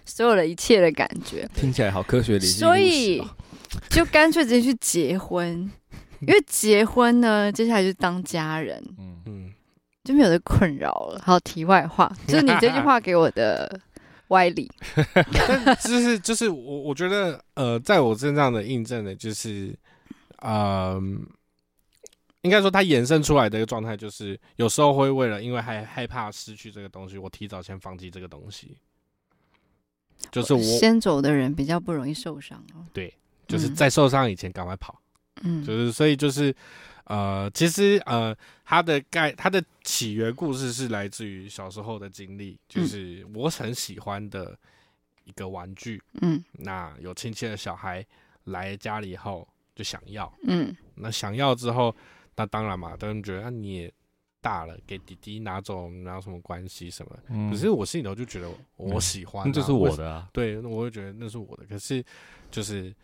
[0.05, 1.49] 所有的一切的感觉。
[1.55, 3.21] 听起来好科学理性，所以
[3.89, 5.69] 就干脆直接去结婚，
[6.27, 9.53] 因为结婚呢，接下来就当家人，嗯嗯，
[10.05, 11.21] 就没有这困扰了。
[11.25, 13.81] 好，题外话， 就是你这句话给我的
[14.29, 14.71] 歪理，
[15.83, 19.77] 就是就是我我觉得呃，在我身上的印证的就是。
[20.45, 21.25] 嗯，
[22.41, 28.77] 应该说，它衍生出来的一个状态就是，有时候会为了因为害害怕失去这个东西，我提早先放弃这个东西。
[30.33, 32.85] 就是我先走的人比较不容易受伤哦。
[32.93, 33.15] 对，
[33.47, 35.01] 就是在受伤以前赶快跑。
[35.43, 36.55] 嗯，就是所以就是
[37.05, 44.57] 呃，其实呃，它的概它的起源故事是来自于小时候的经历，就是我很喜欢的
[45.25, 46.03] 一个玩具。
[46.21, 48.05] 嗯，那有亲戚的小孩
[48.45, 49.49] 来家里以后。
[49.75, 51.97] 就想要，嗯，那想要之后，
[52.37, 53.93] 那当然嘛，当然觉得你也
[54.39, 57.19] 大了，给弟弟拿走，哪有什么关系什么？
[57.31, 60.29] 嗯，可是我心里头就觉得我喜欢，啊，那，嗯，就是我的啊。
[60.31, 61.65] 对，我会觉得那是我的。
[61.65, 62.05] 可是
[62.51, 62.95] 就是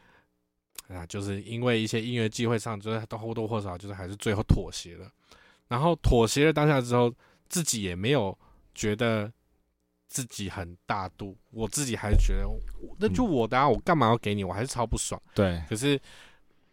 [0.89, 5.11] 啊，就是因为一些音乐机会上，就是都或多或少，就是还是最后妥协了。
[5.69, 7.13] 然后妥协了当下之后，
[7.49, 8.37] 自己也没有
[8.75, 9.31] 觉得
[10.09, 12.47] 自己很大度，我自己还是觉得
[12.99, 14.43] 那就我的啊，我干嘛要给你？
[14.45, 15.21] 我还是超不爽。
[15.35, 16.01] 对，可是。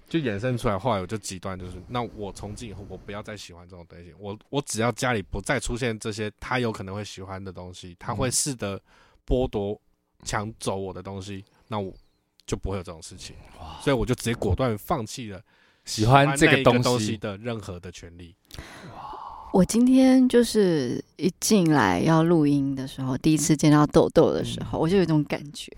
[0.08, 8.80] 就衍生出来，后来我就极端，就是那我从今以后我不要再喜欢这种东西，我我只要家里不再出现这些他有可能会喜欢的东西，他会试着
[9.26, 9.82] 剥夺、
[10.24, 11.92] 抢走我的东西，那我
[12.46, 13.36] 就不会有这种事情。
[13.82, 15.42] 所以我就直接果断放弃了
[15.84, 18.36] 喜欢这个东西的任何的权利。
[19.52, 25.72] 我今天就是一进来要录音的时候，第一次见到豆豆的时候，我就有一种感觉，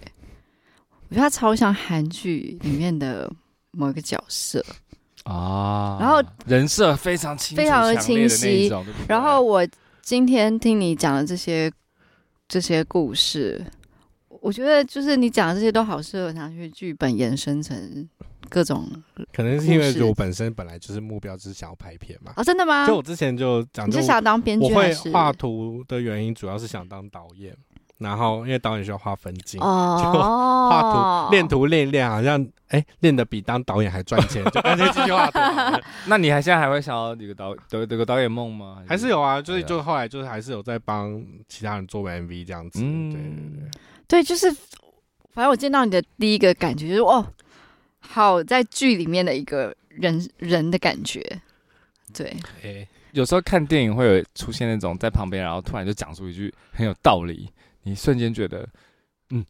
[1.10, 3.32] 我觉得他超像韩剧里面的。
[3.72, 4.66] 某一个角色
[5.24, 8.72] 啊，然后人设非常清非常的清晰。
[9.08, 9.68] 然后我
[10.02, 11.72] 今天听你讲的这些
[12.48, 13.64] 这些故事，
[14.42, 18.08] 我觉得就是你讲的这些都好适合拿去剧本延伸成
[18.50, 18.90] 各种。
[19.34, 22.32] 可能是因为我本身本来就是目标，就是想要拍片嘛。
[22.36, 22.86] 啊，真的吗？
[22.88, 24.74] 就我之前就讲，你是想当编剧？
[24.74, 27.56] 我会画图的原因主要是想当导演。
[28.00, 35.40] 然后，因为导演需要画分镜，哦、就画图练图练一练，好像哎练的比当导演还赚钱，就干脆继续画图。
[36.06, 38.84] 那你还现在还会想要有个导有有个导演梦吗？
[38.88, 41.20] 还是有啊，就是就后来就是还是有在帮
[41.50, 42.82] 其他人做 MV 这样子。
[42.84, 43.70] 嗯、对对对，
[44.08, 44.52] 对，就是
[45.34, 47.26] 反正我见到你的第一个感觉就是哦，
[48.00, 51.22] 好在剧里面的一个人人的感觉。
[52.14, 57.50] 对，哎，有时候看电影会有出现那种在旁边，然后突然就讲出一句很有道理。
[57.84, 58.68] 你瞬间觉得，
[59.30, 59.46] 嗯，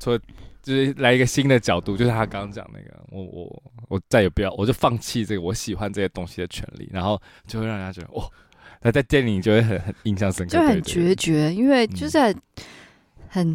[0.00, 0.18] 说
[0.62, 8.30] 就是来一个新的角度，就是他刚刚讲那个，我我我再也不要，我就放弃这个我喜欢这些东西的权利，然后就会让人家觉得，哦，
[8.80, 12.34] 那在电影就会很很印象深刻，就很决绝，因为就是
[13.32, 13.50] 很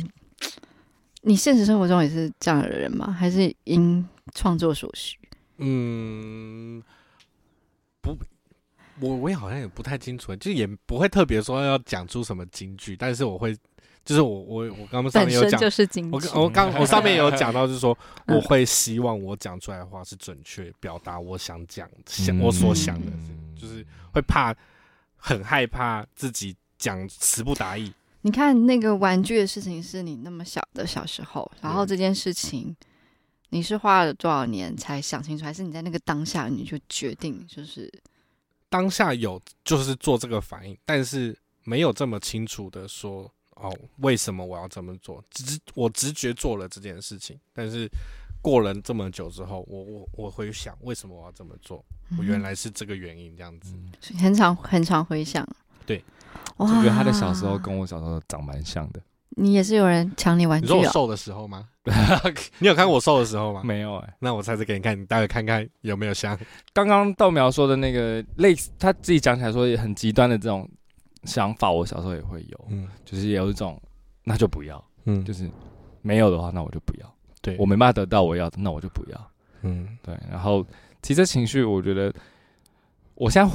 [1.21, 3.11] 你现实生活中也是这样的人吗？
[3.11, 5.15] 还是因创作所需？
[5.57, 6.81] 嗯，
[8.01, 8.17] 不，
[8.99, 13.55] 我我也好像也不太清楚，就也不会特别说要讲出什么金句，但是我会，
[14.03, 16.27] 就是我我我刚刚上面有讲，就是金句。
[16.33, 17.95] 我我刚我上面有讲到，就是说
[18.27, 23.11] 我会希望我讲出来的话是准确表达我想讲想我所想的，
[23.55, 24.55] 就是会怕
[25.15, 27.93] 很害怕自己讲词不达意。
[28.21, 32.75] 你看那个玩具的事情，是你那么小的小时候，然后这件事情，
[33.49, 37.91] 你是花了多少年才想清楚，还是你在那个当下你就决定就是？
[38.69, 45.23] 当下有就是做这个反应，但是没有这么清楚的说哦，为什么我要这么做？
[45.31, 47.89] 直我直觉做了这件事情，但是
[48.41, 51.81] 过了这么久之后，我我我会想为什么我要这么做？
[52.17, 55.47] 我原来是这个原因，这样子，嗯、很常很常回想。
[55.87, 56.03] 对。
[56.57, 58.99] 我觉得他的小时候跟我小时候长蛮像的。
[59.29, 60.65] 你也是有人抢你玩具？
[60.65, 60.75] 哦？
[60.75, 61.67] 你说我瘦的时候吗？
[62.57, 63.61] 你有看过我瘦的时候吗？
[63.63, 64.13] 没有哎、欸。
[64.17, 66.35] 那我下次给你看，你待会看看有没有像
[66.73, 70.67] 刚刚豆苗说的那个类似，他自己讲起来说也很极端的这种
[71.25, 73.79] 想法，我小时候也会有，嗯，就是有一种
[74.23, 75.47] 那就不要，嗯，就是
[76.01, 77.15] 没有的话，那我就不要。
[77.43, 79.31] 对，我没办法得到我要的，那我就不要。
[79.61, 80.17] 嗯，对。
[80.31, 80.65] 然后
[81.03, 82.11] 其实情绪，我觉得
[83.13, 83.53] 我现在。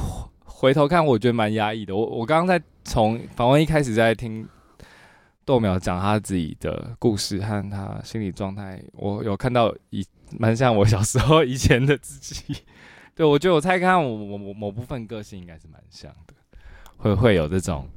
[0.62, 1.92] 回头看，我觉得蛮压抑的。
[1.92, 4.48] 我我刚刚在从访问一开始在听
[5.44, 10.06] 豆苗讲他自己的故事和他心理状态，我有看到以
[10.38, 12.62] 蛮像我小时候以前的自己。
[13.12, 16.34] 对，我觉得我猜看我我某某部分个性应该是蛮像的，
[16.96, 17.88] 会会有这种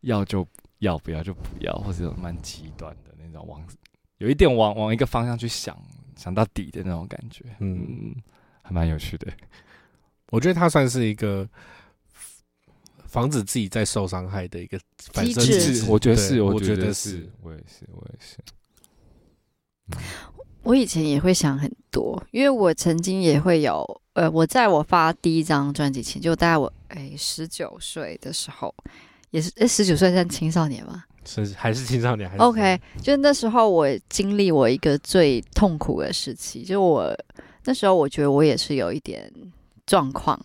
[0.00, 3.62] 要就要，不要就不要，或者蛮极端的那种往
[4.16, 5.76] 有一点往往一个方向去想
[6.16, 7.44] 想到底的那种感觉。
[7.58, 8.14] 嗯，
[8.62, 9.30] 还蛮有趣的。
[10.30, 11.48] 我觉得他算是一个
[13.06, 15.84] 防止自己再受伤害的一个机制。
[15.88, 18.38] 我觉得是，我觉得是，我也是，我也是。
[20.62, 23.84] 我以前也会想很多，因为我曾经也会有，
[24.14, 28.74] 呃，我在我发第一张专辑前，就大概我哎十九岁的时候，
[29.30, 31.04] 也是哎十九岁算青少年吗？
[31.26, 32.28] 是还是青少年？
[32.28, 37.14] 还是 OK，就那时候我经历我一个最痛苦的时期，就我
[37.64, 39.30] 那时候我觉得我也是有一点。
[39.86, 40.38] 状况，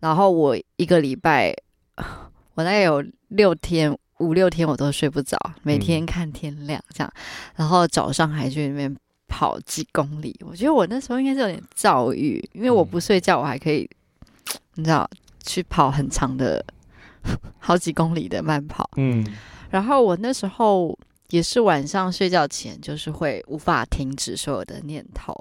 [0.00, 1.54] 然后我一个礼拜，
[2.54, 7.12] 我大概有六天、五六天我都睡不着，每天看天亮这样，
[7.54, 8.94] 然后早上还去那边
[9.26, 10.38] 跑几公里。
[10.46, 13.88] 我觉得我那时候应该是有点躁郁，因为我不睡觉，我还可以，
[14.76, 15.08] 你知道，
[15.44, 16.64] 去跑很长的
[17.58, 18.88] 好几公里的慢跑。
[18.96, 19.26] 嗯，
[19.70, 20.96] 然后我那时候
[21.30, 25.34] 也是晚上睡觉前，就是会无法停止所有的念头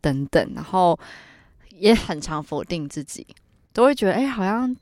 [0.00, 0.98] 等等，然后。
[1.78, 3.26] 也很常否定自己，
[3.72, 4.74] 都会觉得哎、欸，好像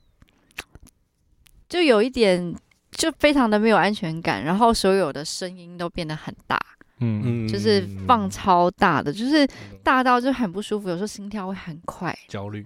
[1.69, 2.55] 就有一点，
[2.91, 4.43] 就非常的没有安全感。
[4.43, 6.59] 然后所有的声音都变得很大，
[6.99, 9.47] 嗯，就是放超大的，就是
[9.83, 10.89] 大到就很不舒服。
[10.89, 12.65] 有时候心跳会很快，焦虑。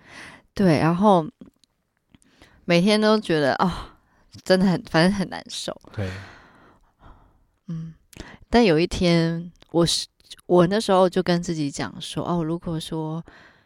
[0.53, 1.27] 对，然后
[2.65, 3.73] 每天都觉得啊、哦，
[4.43, 5.75] 真的很，反正很难受。
[5.93, 6.09] 对，
[7.67, 7.93] 嗯。
[8.49, 10.07] 但有一天，我是
[10.45, 13.23] 我那时候就跟自己讲说，哦，如果说。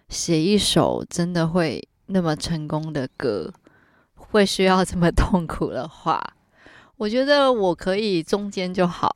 [0.09, 3.51] 写一首真的会那么成功的歌，
[4.13, 6.21] 会需要这么痛苦的话，
[6.97, 9.13] 我觉得我可以中间就好。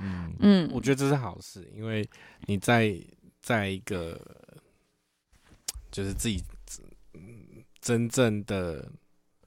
[0.00, 2.08] 嗯嗯，我觉得这是好事，因为
[2.46, 2.96] 你在
[3.42, 4.20] 在一个
[5.90, 6.42] 就是自己
[7.80, 8.88] 真正的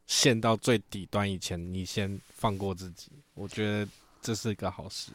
[0.05, 3.87] 陷到最底端以前，你先放过自己，我觉得
[4.21, 5.11] 这是一个好事。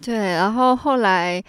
[0.00, 1.44] 对，然后后来。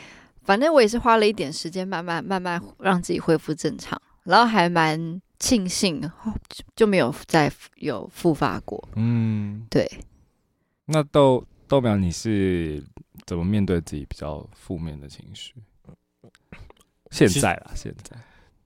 [0.45, 5.99] 反正我也是花了一点时间，慢慢慢慢让自己恢复正常，然后还蛮庆幸
[6.75, 8.87] 就没有再有复发过。
[8.95, 9.89] 嗯，对。
[10.85, 12.83] 那豆豆苗，你是
[13.25, 15.55] 怎么面对自己比较负面的情绪？
[17.09, 18.15] 现在啦，现在。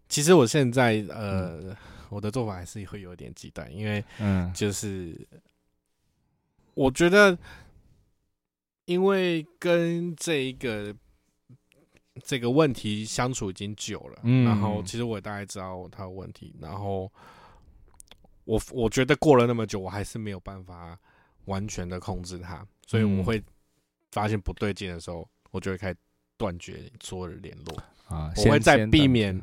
[0.09, 1.77] 其实我现在呃，嗯、
[2.09, 5.17] 我的做法还是会有点极端，因为嗯，就是
[6.73, 7.37] 我觉得，
[8.83, 10.93] 因为跟这一个。
[12.23, 17.11] 这个问题相处已经久了，嗯，然后其实我也大概知道他的问题，然后
[18.45, 20.97] 我我觉得过了那么久，我还是没有办法
[21.45, 23.41] 完全的控制他，所以我会
[24.11, 25.97] 发现不对劲的时候，我就会开始
[26.37, 29.39] 断绝所有的联络啊，我会在避免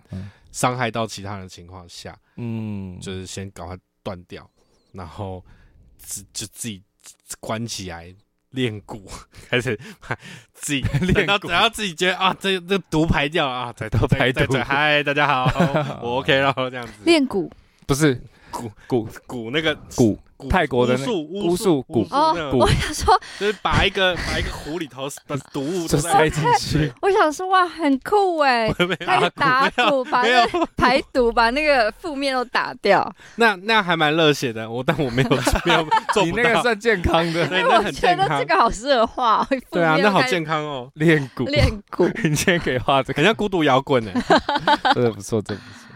[0.52, 4.50] 伤害到其他人的情况下，嗯，就是先赶快断掉，
[4.92, 5.44] 然后
[5.98, 6.82] 自就自己
[7.40, 8.14] 关起来。
[8.56, 9.02] 练鼓，
[9.50, 9.78] 开始
[10.54, 10.80] 自己
[11.12, 14.56] 练到，然后自己觉得啊，这这毒排掉啊，再到排毒。
[14.64, 16.92] 嗨，大家好， 我 OK 了，这样子。
[17.04, 17.52] 练鼓。
[17.86, 18.20] 不是。
[18.50, 19.08] 鼓鼓。
[19.26, 20.14] 鼓那个鼓。
[20.16, 20.18] 蛊
[20.50, 28.68] 泰国的那巫术巫术蛊哦那种我想说，就是把一个 把一个壶里头的毒物都塞进去，我想说，哇，很酷哎！
[29.04, 33.10] 他一打鼓，把那个排毒，把那个负面都打掉。
[33.36, 35.30] 那那还蛮热血的，我但我没有
[35.64, 36.42] 没有做你不到。
[36.42, 38.54] 那个算健康的对，那我很健康觉得这。
[38.54, 40.62] 个好适合画哦，对啊，那好健康。
[40.62, 44.10] 哦，练蛊，练蛊你今天可以画这个，很像孤独摇滚呢。
[44.94, 45.86] 真的不错，真的不错。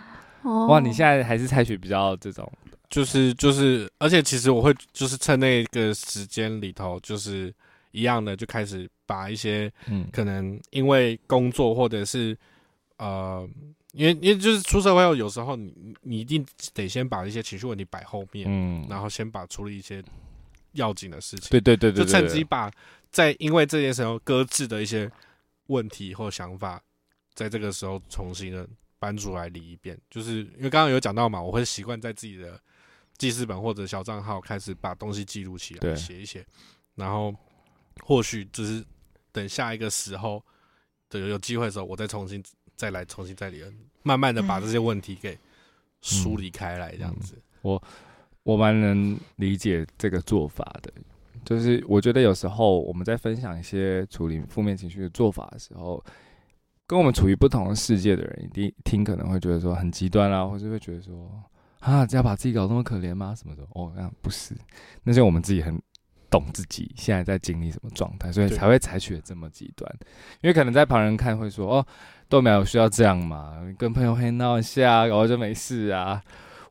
[0.43, 2.51] 哦哇，你现在还是采取比较这种，
[2.91, 7.55] 就是就是，而且其实我会就是趁那个时间里头，就是
[7.93, 12.37] 一样的，就开始把一些嗯，可能因为工作或者是
[12.99, 13.49] 呃，
[13.93, 20.03] 因为因为就是出社会后，有时候你你你一定得先把一些情绪问题摆后面，嗯，然后先把处理一些
[20.73, 22.71] 要紧的事情，对对对对，就趁机把
[23.11, 25.11] 在因为这件事候搁置的一些
[25.69, 26.83] 问题或想法，
[27.35, 28.69] 在这个时候重新的
[28.99, 29.97] 搬出来理一遍。
[30.11, 32.61] 就是因为刚刚有讲到嘛，我会习惯在自己的
[33.21, 36.43] 记事本或者小账号开始把东西记录起来，对写一写，
[36.95, 37.35] 然后
[38.03, 38.83] 或许就是
[39.31, 40.43] 等下一个时候
[41.11, 42.43] 的有机会的时候，我再重新
[42.77, 43.63] 再来重新再理，
[44.03, 45.39] 慢慢的把这些问题给
[46.01, 47.35] 梳理开来，这样子。
[47.61, 47.83] 我
[48.43, 50.91] 我蛮能理解这个做法的，
[51.45, 56.03] 就是我觉得有时候我们在分享一些处理负面情绪的做法的时候，
[56.87, 61.31] 跟我们处于不同的世界的人，一定听可能会觉得说很极端啊，或是会觉得说
[61.81, 63.35] 啊，只要把自己搞那么可怜吗？
[63.35, 63.63] 什么的？
[63.75, 64.55] 哦，那不是，
[65.03, 65.81] 那是我们自己很
[66.31, 69.91] 懂自己现在在经历什么状态，所以才会采取的这么极端。
[70.43, 71.87] 因为可能在旁人看会说，哦，
[72.29, 73.61] 豆苗有需要这样吗？
[73.79, 76.23] 跟朋友黑闹一下，然后就没事啊。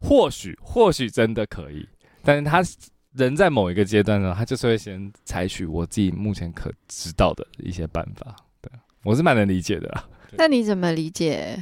[0.01, 1.85] 或许或许真的可以，
[2.23, 2.63] 但是他
[3.13, 8.35] 人在某一个阶段呢，他就是会先采取我自己目前可知道的一些办法。
[8.61, 8.71] 对，
[9.03, 10.07] 我是蛮能理解的啦。
[10.37, 11.61] 那你怎么理解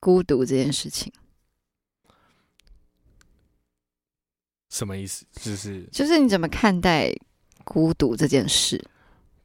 [0.00, 1.10] 孤独这件事情？
[4.68, 5.24] 什么意思？
[5.32, 7.12] 就是就是你怎么看待
[7.64, 8.82] 孤独这件事？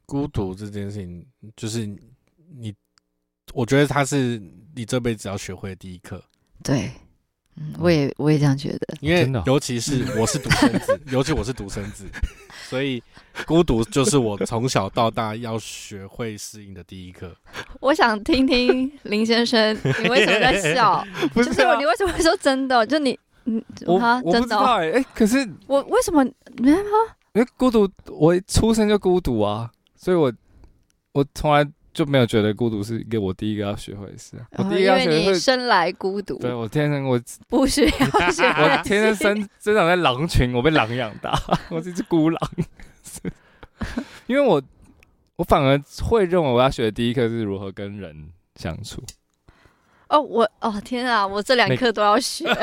[0.06, 1.24] 孤独这件事情，
[1.56, 1.86] 就是
[2.56, 2.74] 你，
[3.52, 4.40] 我觉得它是
[4.74, 6.22] 你这辈子要学会的第一课。
[6.62, 6.90] 对，
[7.56, 8.96] 嗯，我也我也这样觉得。
[9.00, 12.04] 因为真的哦尤其是我是独生子， 尤其我是独生子，
[12.68, 13.02] 所以
[13.46, 17.34] 孤独就是我从小到大要学会适应的第一课。
[17.80, 21.02] 我想听听林先生，你为什么在笑？
[21.32, 22.86] 不就是你为什么会说真的？
[22.86, 26.24] 就你，嗯，我，我不知道哎、欸，可是我为什么？
[27.34, 30.32] 因为孤独，我出生就孤独啊，所以我
[31.12, 34.36] 我从来就没有觉得孤独是一个我第一个要学会的事。
[34.52, 41.36] 我第一个因为你要学会，生来孤独，对我天生我 不需要学 我天生生生长在狼群，我被狼养大，
[41.70, 42.50] 我是一只孤狼。
[44.26, 44.62] 因为我
[45.36, 49.02] 我反而会认为我要学的第一课是如何跟人相处。
[50.08, 52.44] 哦，我哦天啊，我这两课都要学。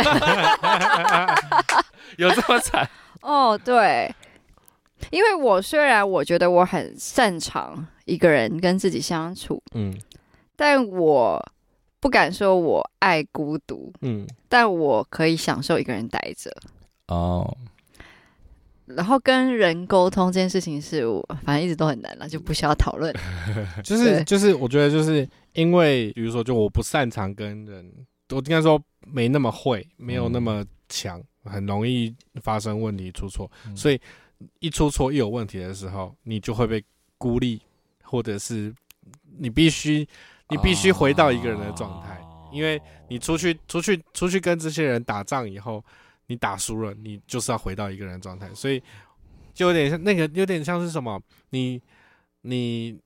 [2.17, 2.87] 有这么惨？
[3.21, 4.13] 哦，对，
[5.09, 9.93] 因为我虽然我觉得我很擅长一个人跟自己相处，嗯
[10.55, 11.43] 但我
[11.99, 16.51] 不敢说我爱孤独，嗯，但我可以享受一个人待着。
[17.07, 17.57] 哦，
[18.95, 23.13] 然后跟人沟通这件事情是我反正一直都很难了，就不需要讨论。
[23.83, 27.91] 就是就是，我觉得就是因为，比如说，就我不擅长跟人，
[28.29, 33.75] 我应该说没那么会，没有那么强，很容易发生问题出错，嗯。
[33.75, 33.99] 所以
[34.59, 36.83] 一出错一有问题的时候，你就会被
[37.17, 37.61] 孤立，
[38.03, 38.73] 或者是
[39.37, 40.07] 你必须
[40.49, 42.49] 你必须回到一个人的状态，哦。
[42.51, 45.83] 因为你出去出去出去跟这些人打仗以后，
[46.31, 48.81] 你打输了，你就是要回到一个人的状态，所以
[49.53, 51.21] 就有点像那个，有点像是什么？
[51.49, 51.81] 你
[52.43, 52.97] 你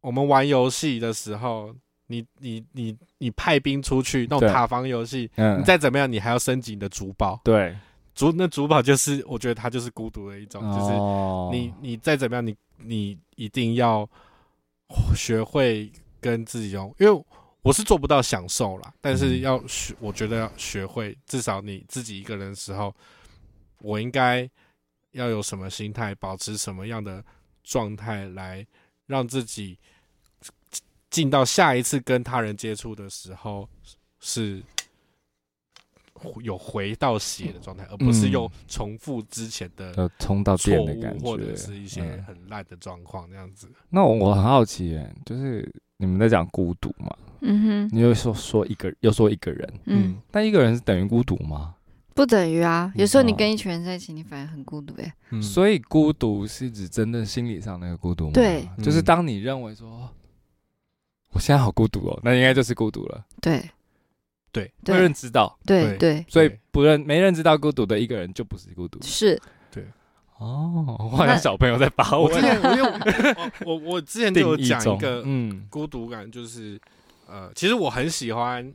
[0.00, 1.74] 我们玩游戏的时候，
[2.06, 7.38] 你你你你派兵出去那种塔防游戏，嗯你再怎么样，你还要升级你的主堡。
[7.44, 7.76] 对，
[8.14, 14.08] 主那主堡就是，我觉得它就是孤独的一种，就是哦你你再怎么样，你你一定要
[15.14, 17.24] 学会跟自己用，因为
[17.64, 22.94] 我是做不到享受啦，但是嗯要学，我觉得要学会，至少你自己一个人的时候，
[23.80, 24.48] 我应该
[25.12, 27.24] 要有什么心态，保持什么样的
[27.62, 28.64] 状态，来
[29.06, 29.78] 让自己
[31.08, 33.66] 进到下一次跟他人接触的时候
[34.20, 34.62] 是。
[36.42, 43.70] 有回到血的状态，而不是又重复之前的要充到错电的感觉，误或者是一些嗯很烂的状况这样子。
[43.90, 45.70] 那我我很好奇耶，就是
[46.04, 47.14] 你们在讲孤独嘛？
[47.40, 51.74] 嗯哼，你又说说一个，又说一个人，嗯，但一个人是等于孤独吗？
[52.14, 52.92] 不等于啊。
[52.94, 55.14] 有时候你哦跟一群人在一起，你反而很孤独哎。
[55.30, 58.32] 嗯所以孤独是指真的心理上那个孤独吗？
[58.32, 60.08] 对就是当你认为说，
[61.32, 63.24] 我现在好孤独哦，那应该就是孤独了。
[63.40, 63.68] 对
[64.52, 69.00] 对没有人知到，对对对，所以不认没认知到孤独的一个人就不是孤独。
[69.02, 69.42] 是对，
[70.38, 72.30] 哦，我好像小朋友在把我 我
[73.64, 75.66] 我我我之前就有讲一个嗯。
[75.70, 76.80] 孤独感，就是
[77.28, 78.72] 呃，其实我很喜欢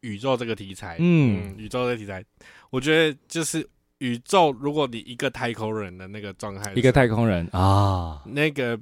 [0.00, 1.54] 宇宙这个题材，嗯。
[1.54, 2.24] 嗯，宇宙这个题材，
[2.70, 3.68] 我觉得就是
[3.98, 8.78] 宇宙，如果你一个太空人的那个状态，一个太空人啊，那个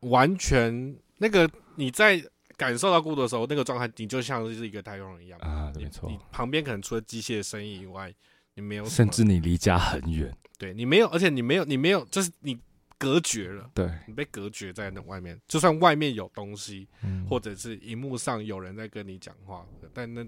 [0.00, 2.22] 完全那个你在
[2.56, 5.38] 感受到孤独的时候，那个状态，你就像是一个太空人一样。
[5.40, 6.08] 啊没错。
[6.10, 8.12] 你旁边可能除了机械声音以外，
[8.54, 12.58] 你没有甚至你离家很远，对你没有，而且你没有，你没有，就是你
[12.98, 15.40] 隔绝了，对，你被隔绝在那外面。
[15.48, 20.22] 就算外面有东西，嗯或者是荧幕上有人在跟你讲话，但那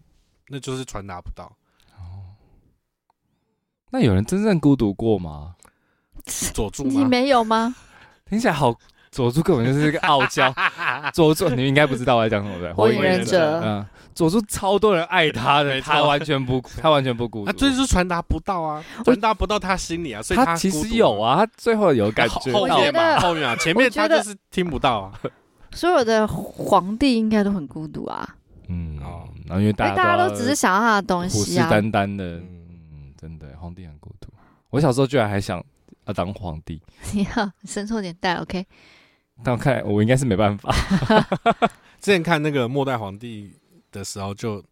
[0.49, 1.55] 那就是传达不到。
[1.99, 2.33] 哦
[3.91, 5.55] 那有人真正孤独过吗？
[6.25, 7.07] 你佐助吗？
[7.07, 7.77] 没有吗？
[8.25, 8.75] 听起来好，
[9.13, 10.53] 佐助根本就是一个傲娇。
[11.15, 12.73] 佐助，你们应该不知道我在讲什么的？
[12.75, 17.53] 火影忍者嗯，佐助超多人爱他的，他完全不，他完全不孤啊，独。
[17.53, 25.13] 他就是传达不到啊，我传达不到他心里啊，所以他其实有，啊，他最后有感觉后后到面嘛，我觉得后面啊，前面他就是听不到啊。
[25.73, 28.27] 所有的皇帝应该都很孤独啊，
[28.69, 31.59] 嗯，哦然后因为大家大家都只是想要他的东西虎视。
[31.59, 32.49] 眈眈的，嗯
[32.93, 34.29] 嗯，真的，皇帝很孤独。
[34.71, 35.63] 我小时候居然还想
[36.07, 36.81] 要当皇帝，
[37.13, 38.67] 你要伸错点带，OK？
[39.45, 40.75] 但我看来我应该是没办法。
[42.01, 43.53] 之前看那个末代皇帝
[43.91, 44.63] 的时候就，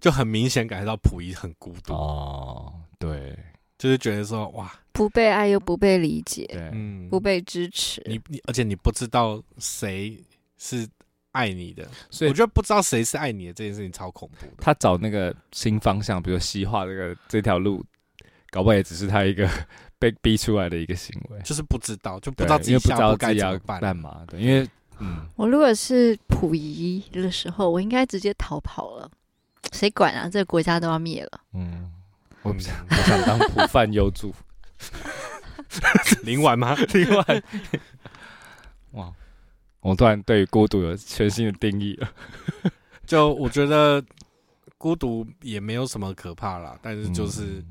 [0.00, 3.36] 就很明显感觉到溥仪很孤独，哦，对
[3.76, 8.02] 就是觉得说哇，不被爱又不被理解，对，嗯，不被支持。
[8.06, 10.20] 你你，而且你不知道谁
[10.56, 10.88] 是
[11.32, 14.52] 爱你的，所以我觉得不知道谁是爱你的这件事情超恐怖的。
[14.58, 17.84] 他找那个新方向，比如西化这个这条路，
[18.50, 19.48] 搞不好也只是他一个
[19.98, 23.80] 被逼出来的一个行为，就是不知道，就不对知道自因为不知己下步道该怎么办。
[23.80, 24.24] 干嘛。
[24.26, 24.68] 对，因为
[25.00, 29.10] 嗯，我如果是溥仪的时候，我应该直接逃跑了。
[29.72, 30.28] 谁管啊？
[30.28, 31.40] 这个国家都要灭了。
[31.52, 31.90] 嗯，
[32.42, 34.34] 我不嗯想，我想当普饭优助。
[36.22, 36.74] 灵婉吗？
[36.94, 37.42] 另外，
[38.92, 39.12] 哇，
[39.80, 42.08] 我突然对孤独有全新的定义了。
[43.06, 44.02] 就我觉得
[44.78, 47.66] 孤独也没有什么可怕啦，但是就是嗯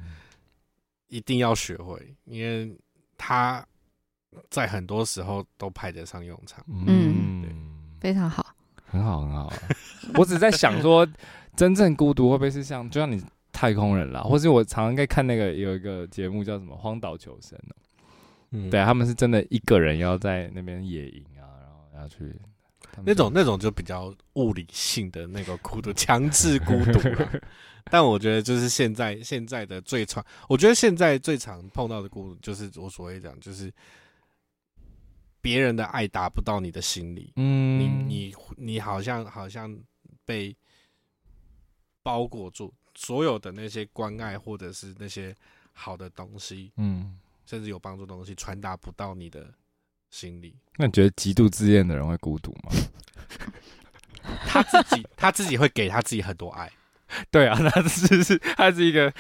[1.07, 2.75] 一定要学会，因为
[3.17, 3.65] 他
[4.49, 6.63] 在很多时候都派得上用场。
[6.67, 7.45] 嗯，
[7.99, 8.45] 非常好。
[8.85, 9.53] 很好，很好啊。
[10.15, 11.07] 我只是在想说，
[11.55, 17.57] 真正孤独会不会是像，就像你太空人啦，或是我常常在看那个有一个节目叫什么《荒岛求生》
[18.51, 22.33] 嗯，对，他们是真的一个人要在那边野营啊，然后要去
[23.05, 27.29] 那种那种就比较物理性的那个孤独，强制孤独啦。
[27.89, 33.73] 但我觉得就是现在现在的最常，我觉得现在最常碰到的孤独，就是我所谓讲，就是
[35.41, 39.73] 别人的爱达不到你的心里，嗯，你你你好像好像
[40.25, 40.53] 被
[42.03, 45.33] 包裹住，所有的那些关爱或者是那些
[45.71, 49.53] 好的东西，嗯，甚至有帮助的东西，传达不到你的
[50.09, 50.55] 心理。
[50.77, 52.71] 那你觉得极度自恋的人会孤独吗？
[54.45, 56.69] 他自己他自己会给他自己很多爱。
[57.31, 59.11] 对啊，他是是他是一个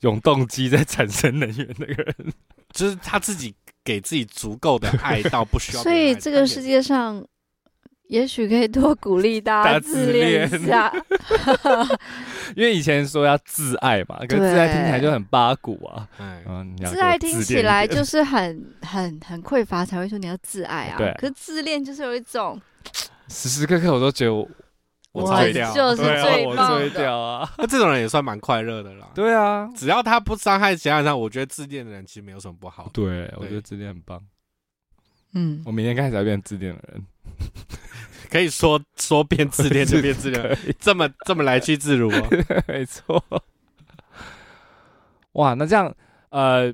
[0.00, 2.14] 永动机在产生能源的人。
[2.72, 3.54] 就是他自己
[3.84, 5.92] 给自己足够的爱到不需要别所。
[5.98, 7.24] 以这个世界上，
[8.08, 10.92] 也许可以多鼓励大家自自恋恋一下。
[12.54, 16.08] 因为以前说要自爱嘛，可是自爱听起来就很八股啊。
[16.18, 20.96] 哎，嗯，自爱听起来就是很很很匮乏，才会说你要自爱啊。
[20.96, 22.60] 对可是自恋就是有一种，
[23.28, 24.48] 时时刻刻我都觉得我
[25.12, 27.50] 我最屌，就是对啊我最棒啊！
[27.58, 29.08] 那这种人也算蛮快乐的啦。
[29.14, 32.88] 对啊，只要他不伤害其他人，我觉得自恋的人其实没有什么不好。
[32.92, 34.20] 对，我觉得自恋很棒。
[35.32, 37.02] 嗯，我明天开始要变自恋的人，
[38.30, 42.28] 可以说说变自恋就变自恋， 这么这么来去自如哦。
[42.68, 43.22] 没错。
[45.32, 45.94] 哇，那这样
[46.30, 46.72] 呃，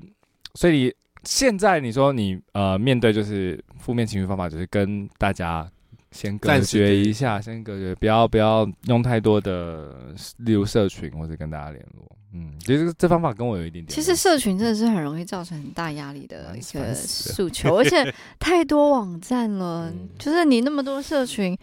[0.55, 0.93] 所以你
[1.23, 5.69] 现在你说你呃面对就是负面情绪方法，就是跟大家
[6.11, 12.09] 先隔绝一下，先隔绝，不要不要用太多的，例如社群或者跟大家联络。
[12.33, 13.87] 嗯，其实这方法跟我有一点点。
[13.87, 20.09] 其实社群真的是很容易造成很大压力的一个诉求，而且太多网站了，嗯。
[20.17, 21.57] 就是你那么多社群，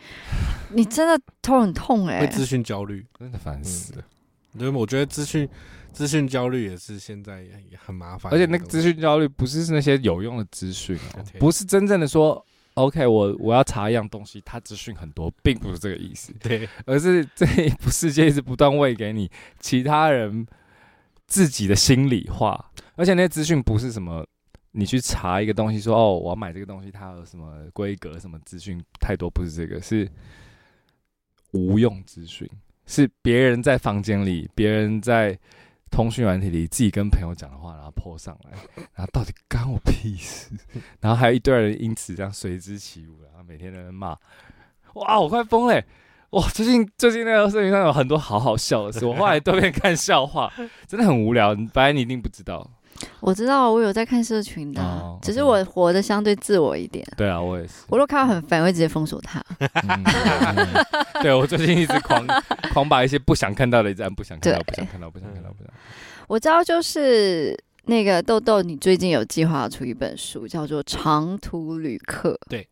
[0.73, 4.05] 你真的头很痛哎、会资讯焦虑，真的烦死了。
[4.55, 5.49] 因为我觉得资讯
[5.93, 8.33] 资讯焦虑也是现在也很麻烦。
[8.33, 12.45] 而且那个资讯焦虑不是那些有用的资讯哦， 不是真正的说
[12.75, 16.69] ，OK，我我要查一样东西，它资讯很多，并不是这个意思，对。
[16.85, 20.47] 而是这一部世界一直不断喂给你其他人
[21.31, 24.27] 自己的心里话，而且那些资讯不是什么
[24.73, 30.11] 你去查一个东西说哦，我要买这个东西，它有什么规格，什么资讯太多，不是这个，是
[31.53, 32.47] 无用资讯，
[32.85, 35.39] 是别人在房间里，别人在
[35.91, 38.59] 通讯软体里自己跟朋友讲的话，然后 po 上来，
[38.95, 40.51] 然后到底干我屁事？
[41.01, 44.17] 然后还有一堆人因此这样随之起舞，然后每天在那骂，
[44.95, 45.85] 哇，我快疯嘞！
[46.31, 50.53] 哇，最近最近那个视频上有很多好好笑的事，我后来都在看笑话，
[50.87, 51.55] 真的很无聊。
[51.73, 52.65] 本来你一定不知道，
[53.19, 57.05] 我知道，我有在看社群的，哦只是我活得相对自我一点。
[57.17, 57.83] 对啊，我也是。
[57.89, 59.43] 我如果看到很烦，我会直接封锁他。
[61.21, 62.25] 对，我最近一直狂
[62.73, 65.75] 狂把一些不想看到的一直按不想看到，不想看到，不想看到，不想看到。
[66.29, 72.35] 我知道，就是那个豆豆，你最近有计划出一本书，叫做《长途旅客》。
[72.49, 72.69] 对。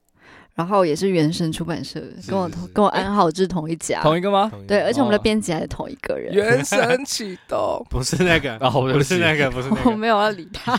[0.59, 4.51] 然后也是原神出版社，跟我同跟我安好志同一家，同一个吗？
[4.67, 6.35] 对，而且我们的编辑还是同一个人。
[6.35, 10.77] 原神启动 不是那个，哦， 不是那个，不是那个，我没有要理他。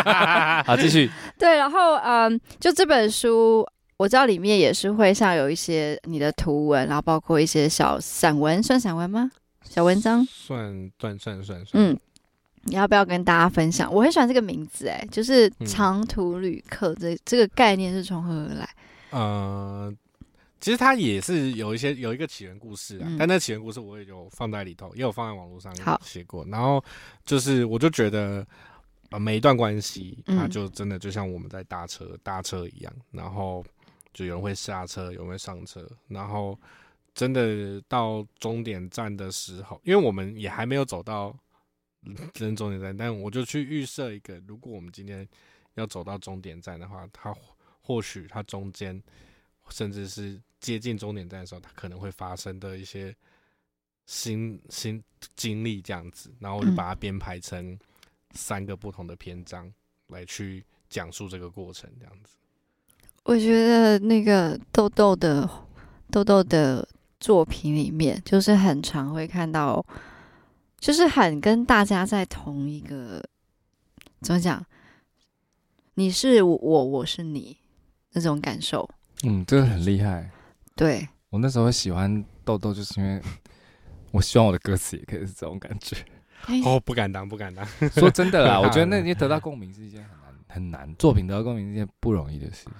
[0.64, 1.10] 好，继续。
[1.38, 3.68] 对，然后嗯，就这本书，
[3.98, 9.30] 我知道里面也是会像有一些你的图文，然后包括一些小散文，算散文吗？
[9.62, 10.24] 小文章？
[10.24, 11.68] 算，算，算，算，算。
[11.74, 11.94] 嗯，
[12.62, 13.92] 你要不要跟大家分享？
[13.92, 18.66] 我很喜欢这个名字，哎，就是长途旅客，这这个概念是从何而来？
[19.10, 19.94] 呃，
[20.60, 26.44] 其实它也是有一些有一个起源故事啊，嗯、但那起源故事我也有放在里头，也有放在网络上写过。
[26.46, 26.82] 然后
[27.24, 28.44] 就是，我就觉得，
[29.10, 33.64] 呃，每一段关系，它就真的就像我们在搭车、嗯、搭车一样，然后
[34.12, 36.58] 就有人会下车，有人会上车，然后
[37.14, 41.32] 真的到终点站的时候，因为我们也还没有走到
[42.34, 45.26] 真终点站，但我就去预设一个，如果我们今天
[45.74, 47.32] 要走到终点站的话，它。
[47.88, 49.02] 或许它中间，
[49.70, 53.16] 甚至是接近终点站的时候，它可能会发生的一些
[54.04, 55.02] 新新
[55.34, 57.78] 经历这样子，然后我就把它编排成
[58.32, 59.72] 三个不同的篇章
[60.08, 62.36] 来去讲述这个过程这样子。
[63.22, 65.48] 我觉得那个豆豆的
[66.10, 66.86] 豆豆的
[67.18, 69.82] 作品里面，就是很常会看到，
[70.78, 73.26] 就是很跟大家在同一个
[74.20, 74.62] 怎么讲？
[75.94, 77.56] 你是我，我是你。
[78.12, 78.88] 那种感受，
[79.24, 80.30] 嗯，真的很厉害。
[80.74, 83.20] 对，我那时候会喜欢豆豆，就是因为
[84.10, 85.96] 我希望我的歌词也可以是这种感觉。
[86.64, 87.66] 哦，不敢当，不敢当。
[87.90, 90.02] 说真的啦， 我觉得那些得到共鸣是一件
[90.48, 92.72] 很难很难，作品得到共鸣是一件不容易的事情。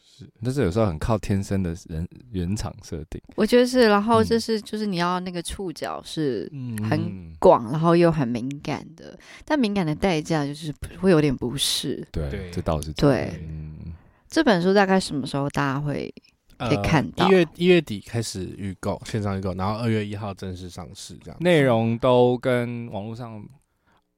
[0.00, 3.20] 是，但是有时候很靠天生的人原厂设定。
[3.34, 6.48] 我觉得是，然后就是就是你要那个触角是
[6.88, 12.06] 很广，然后又很敏感的，但敏感的代价就是会有点不适。
[12.12, 13.46] 对，这倒是对。
[14.32, 16.12] 这本书大概什么时候大家会
[16.56, 17.28] 可以看到？
[17.28, 21.36] 一月一月底开始预购，线上预购，然后二月一号正式上市，这样。
[21.38, 23.44] 内容都跟网络上，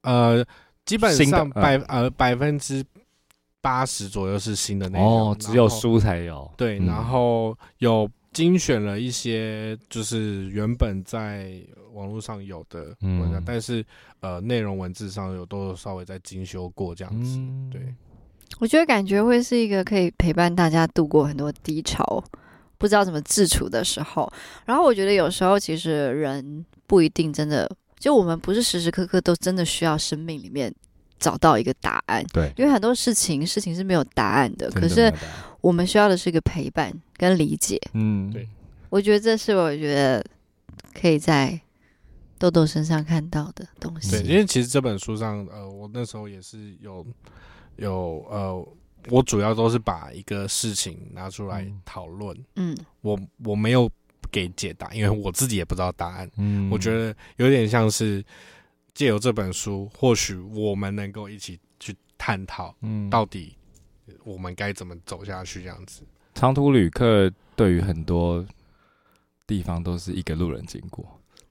[0.03, 0.47] 呃，
[0.85, 2.85] 基本上百呃百分之
[3.61, 6.49] 八十左右是新的内容，哦，只有书才有。
[6.57, 11.61] 对，然后有精选了一些，就是原本在
[11.93, 13.85] 网络上有的文章，但是
[14.21, 17.93] 呃，内容文字上有都稍微在精修过这样子，对。
[18.61, 22.23] 我觉得感觉会是一个可以陪伴大家度过很多低潮，
[22.79, 24.33] 不知道怎么自处的时候。
[24.65, 30.73] 然后我觉得有时候其实人不一定真的，就我们不是时时刻刻都真的需要生命里面
[31.19, 32.25] 找到一个答案。
[32.33, 34.71] 对，因为很多事情事情是没有答案的。
[34.71, 35.13] 可是
[35.61, 37.81] 我们需要的是一个陪伴跟理解。
[37.93, 38.49] 嗯，对。
[38.89, 40.25] 我觉得这是我觉得
[40.95, 41.61] 可以在
[42.39, 44.13] 豆豆身上看到的东西。
[44.13, 47.05] 对，因为其实这本书上，呃，我那时候也是有。
[47.77, 48.69] 有呃，
[49.11, 52.37] 我主要都是把一个事情拿出来讨论。
[52.57, 53.91] 嗯，我我没有
[54.31, 56.31] 给解答，因为我自己也不知道答案。
[56.37, 58.25] 嗯，我觉得有点像是
[58.95, 63.57] 借由这本书，或许我们能够一起去探讨，嗯，到底
[64.23, 66.03] 我们该怎么走下去这样子。
[66.35, 68.45] 长途旅客对于很多
[69.47, 71.07] 地方都是一个路人经过。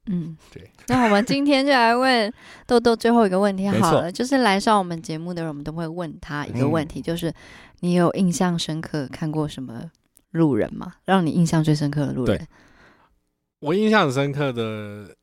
[0.08, 0.70] 嗯，对。
[0.88, 2.32] 那我们今天就来问
[2.68, 7.34] 豆豆最后一个问题好了，就是来上我们节目的人，我们都会问他一个问题，嗯、就是
[7.80, 9.89] 你有印象深刻看过什么
[10.32, 10.95] 路人吗？
[11.06, 12.47] 让你印象最深刻的路人？
[13.60, 15.16] 我印象很深刻的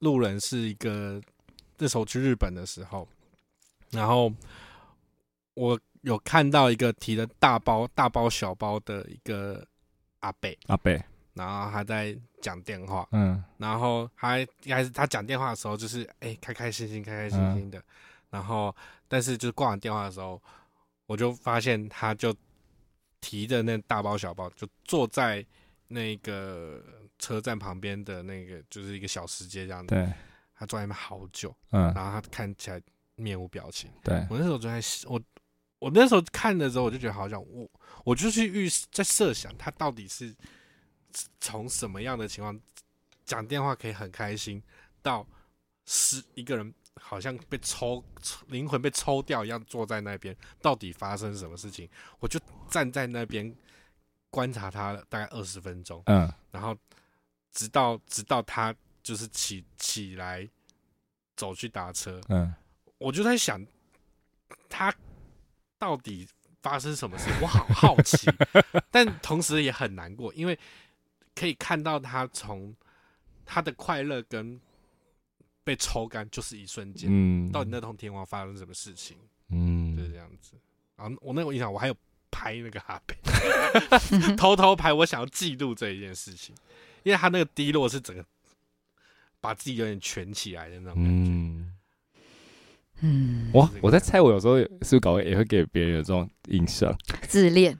[0.00, 1.18] 路人是一个
[1.78, 3.08] 那时候去日本的时候，
[3.90, 4.30] 然后
[5.54, 9.66] 我有看到一个提着大包大包小包的一个
[10.20, 10.92] 阿贝，阿伯。
[11.36, 17.78] 然后他在讲电话，嗯，然后还一开始他讲电话的时候，就是哎，开开心心，开开心心的。
[17.78, 17.84] 嗯、
[18.30, 18.74] 然后，
[19.06, 20.42] 但是就是挂完电话的时候，
[21.04, 22.34] 我就发现他就
[23.20, 25.44] 提着那大包小包，就坐在
[25.88, 26.82] 那个
[27.18, 29.94] 车站旁边的那个，就是一个小石阶这样子。
[29.94, 30.10] 对，
[30.54, 32.80] 他坐在那边好久，嗯，然后他看起来
[33.14, 33.90] 面无表情。
[34.02, 35.20] 对，我那时候就在，我
[35.80, 37.68] 我那时候看的时候，我就觉得好像我，
[38.04, 40.34] 我就去预在设想他到底是。
[41.40, 42.58] 从什么样的情况
[43.24, 44.62] 讲电话可以很开心，
[45.02, 45.26] 到
[45.84, 48.02] 是一个人好像被抽
[48.48, 51.88] 灵魂被抽掉一样，坐在那边，到底发生什么事情？
[52.18, 53.54] 我就站在那边
[54.30, 56.76] 观察他大概二十分钟，嗯，然后
[57.52, 60.48] 直到直到他就是起起来
[61.36, 62.54] 走去打车，嗯，
[62.98, 63.64] 我就在想
[64.68, 64.94] 他
[65.78, 66.28] 到底
[66.62, 68.26] 发生什么事，我好好奇，
[68.90, 70.58] 但同时也很难过，因为
[71.36, 72.74] 可以看到他从
[73.44, 74.60] 他的快乐跟。
[75.66, 79.16] 被抽干就是一瞬间，嗯，到底那通电话发生什么事情？
[79.48, 80.52] 嗯，就是这样子。
[80.94, 81.96] 然后我那个印象，我还有
[82.30, 83.16] 拍那个哈贝，
[84.38, 86.54] 偷偷拍，我想要记录这一件事情，
[87.02, 88.24] 因为他那个低落是整个
[89.40, 91.10] 把自己有点蜷起来的那种感觉。
[91.10, 91.72] 嗯，
[93.00, 96.96] 嗯，我我在猜，我有时候是不是搞也会给别人有这种印象？
[97.26, 97.76] 自恋。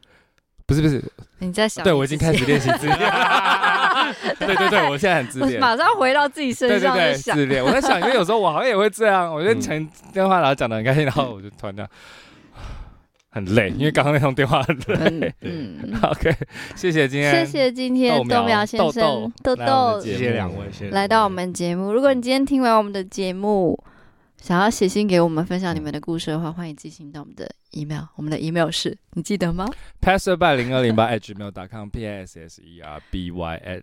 [0.67, 1.03] 不是不是，
[1.39, 1.85] 你在想？
[1.85, 2.99] 对，我已经开始练习自恋。
[4.39, 5.61] 对对对，我现在很自恋。
[5.61, 7.65] 马上回到自己身上对对对，自恋。
[7.65, 9.33] 我在想，因为有时候我好像也会这样。
[9.33, 11.91] 我觉得前电话然后讲的很开心，然后我就突然这样
[13.31, 15.33] 很累，因为刚刚那通电话很累。
[15.43, 16.35] 嗯， OK，
[16.75, 21.93] 谢谢今天，谢谢今天豆苗先生、豆豆，谢谢两位，来到我们节目。
[21.93, 23.79] 如果你今天听完我们的节目，
[24.41, 28.05] 想要写信给我们分享你们的故事的话，欢迎寄信到我们的 email。
[28.15, 29.67] 我们的 email 是你记得吗
[30.01, 33.83] ？passerby 零二零八 @gmail.com，p s s e r b y at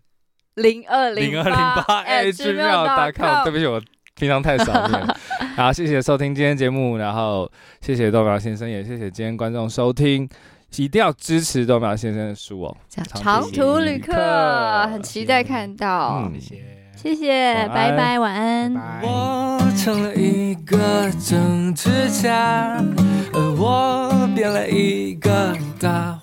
[0.55, 3.43] 零二零二零八 @gmail.com。
[3.43, 3.81] 对不起，我
[4.15, 5.17] 平常太少了。
[5.57, 7.51] 好，谢谢收听今天节目，然后
[7.81, 10.29] 谢谢豆苗先生，也谢谢今天观众收听，
[10.77, 12.77] 一定要支持豆苗先生的书哦，
[13.21, 14.13] 《长途旅客》，
[14.91, 16.31] 很期待看到。
[16.35, 16.72] 谢谢。
[16.95, 18.73] 谢谢，拜拜，晚安。
[19.01, 22.81] 我成了一个政治家，
[23.33, 26.17] 而我变了一个大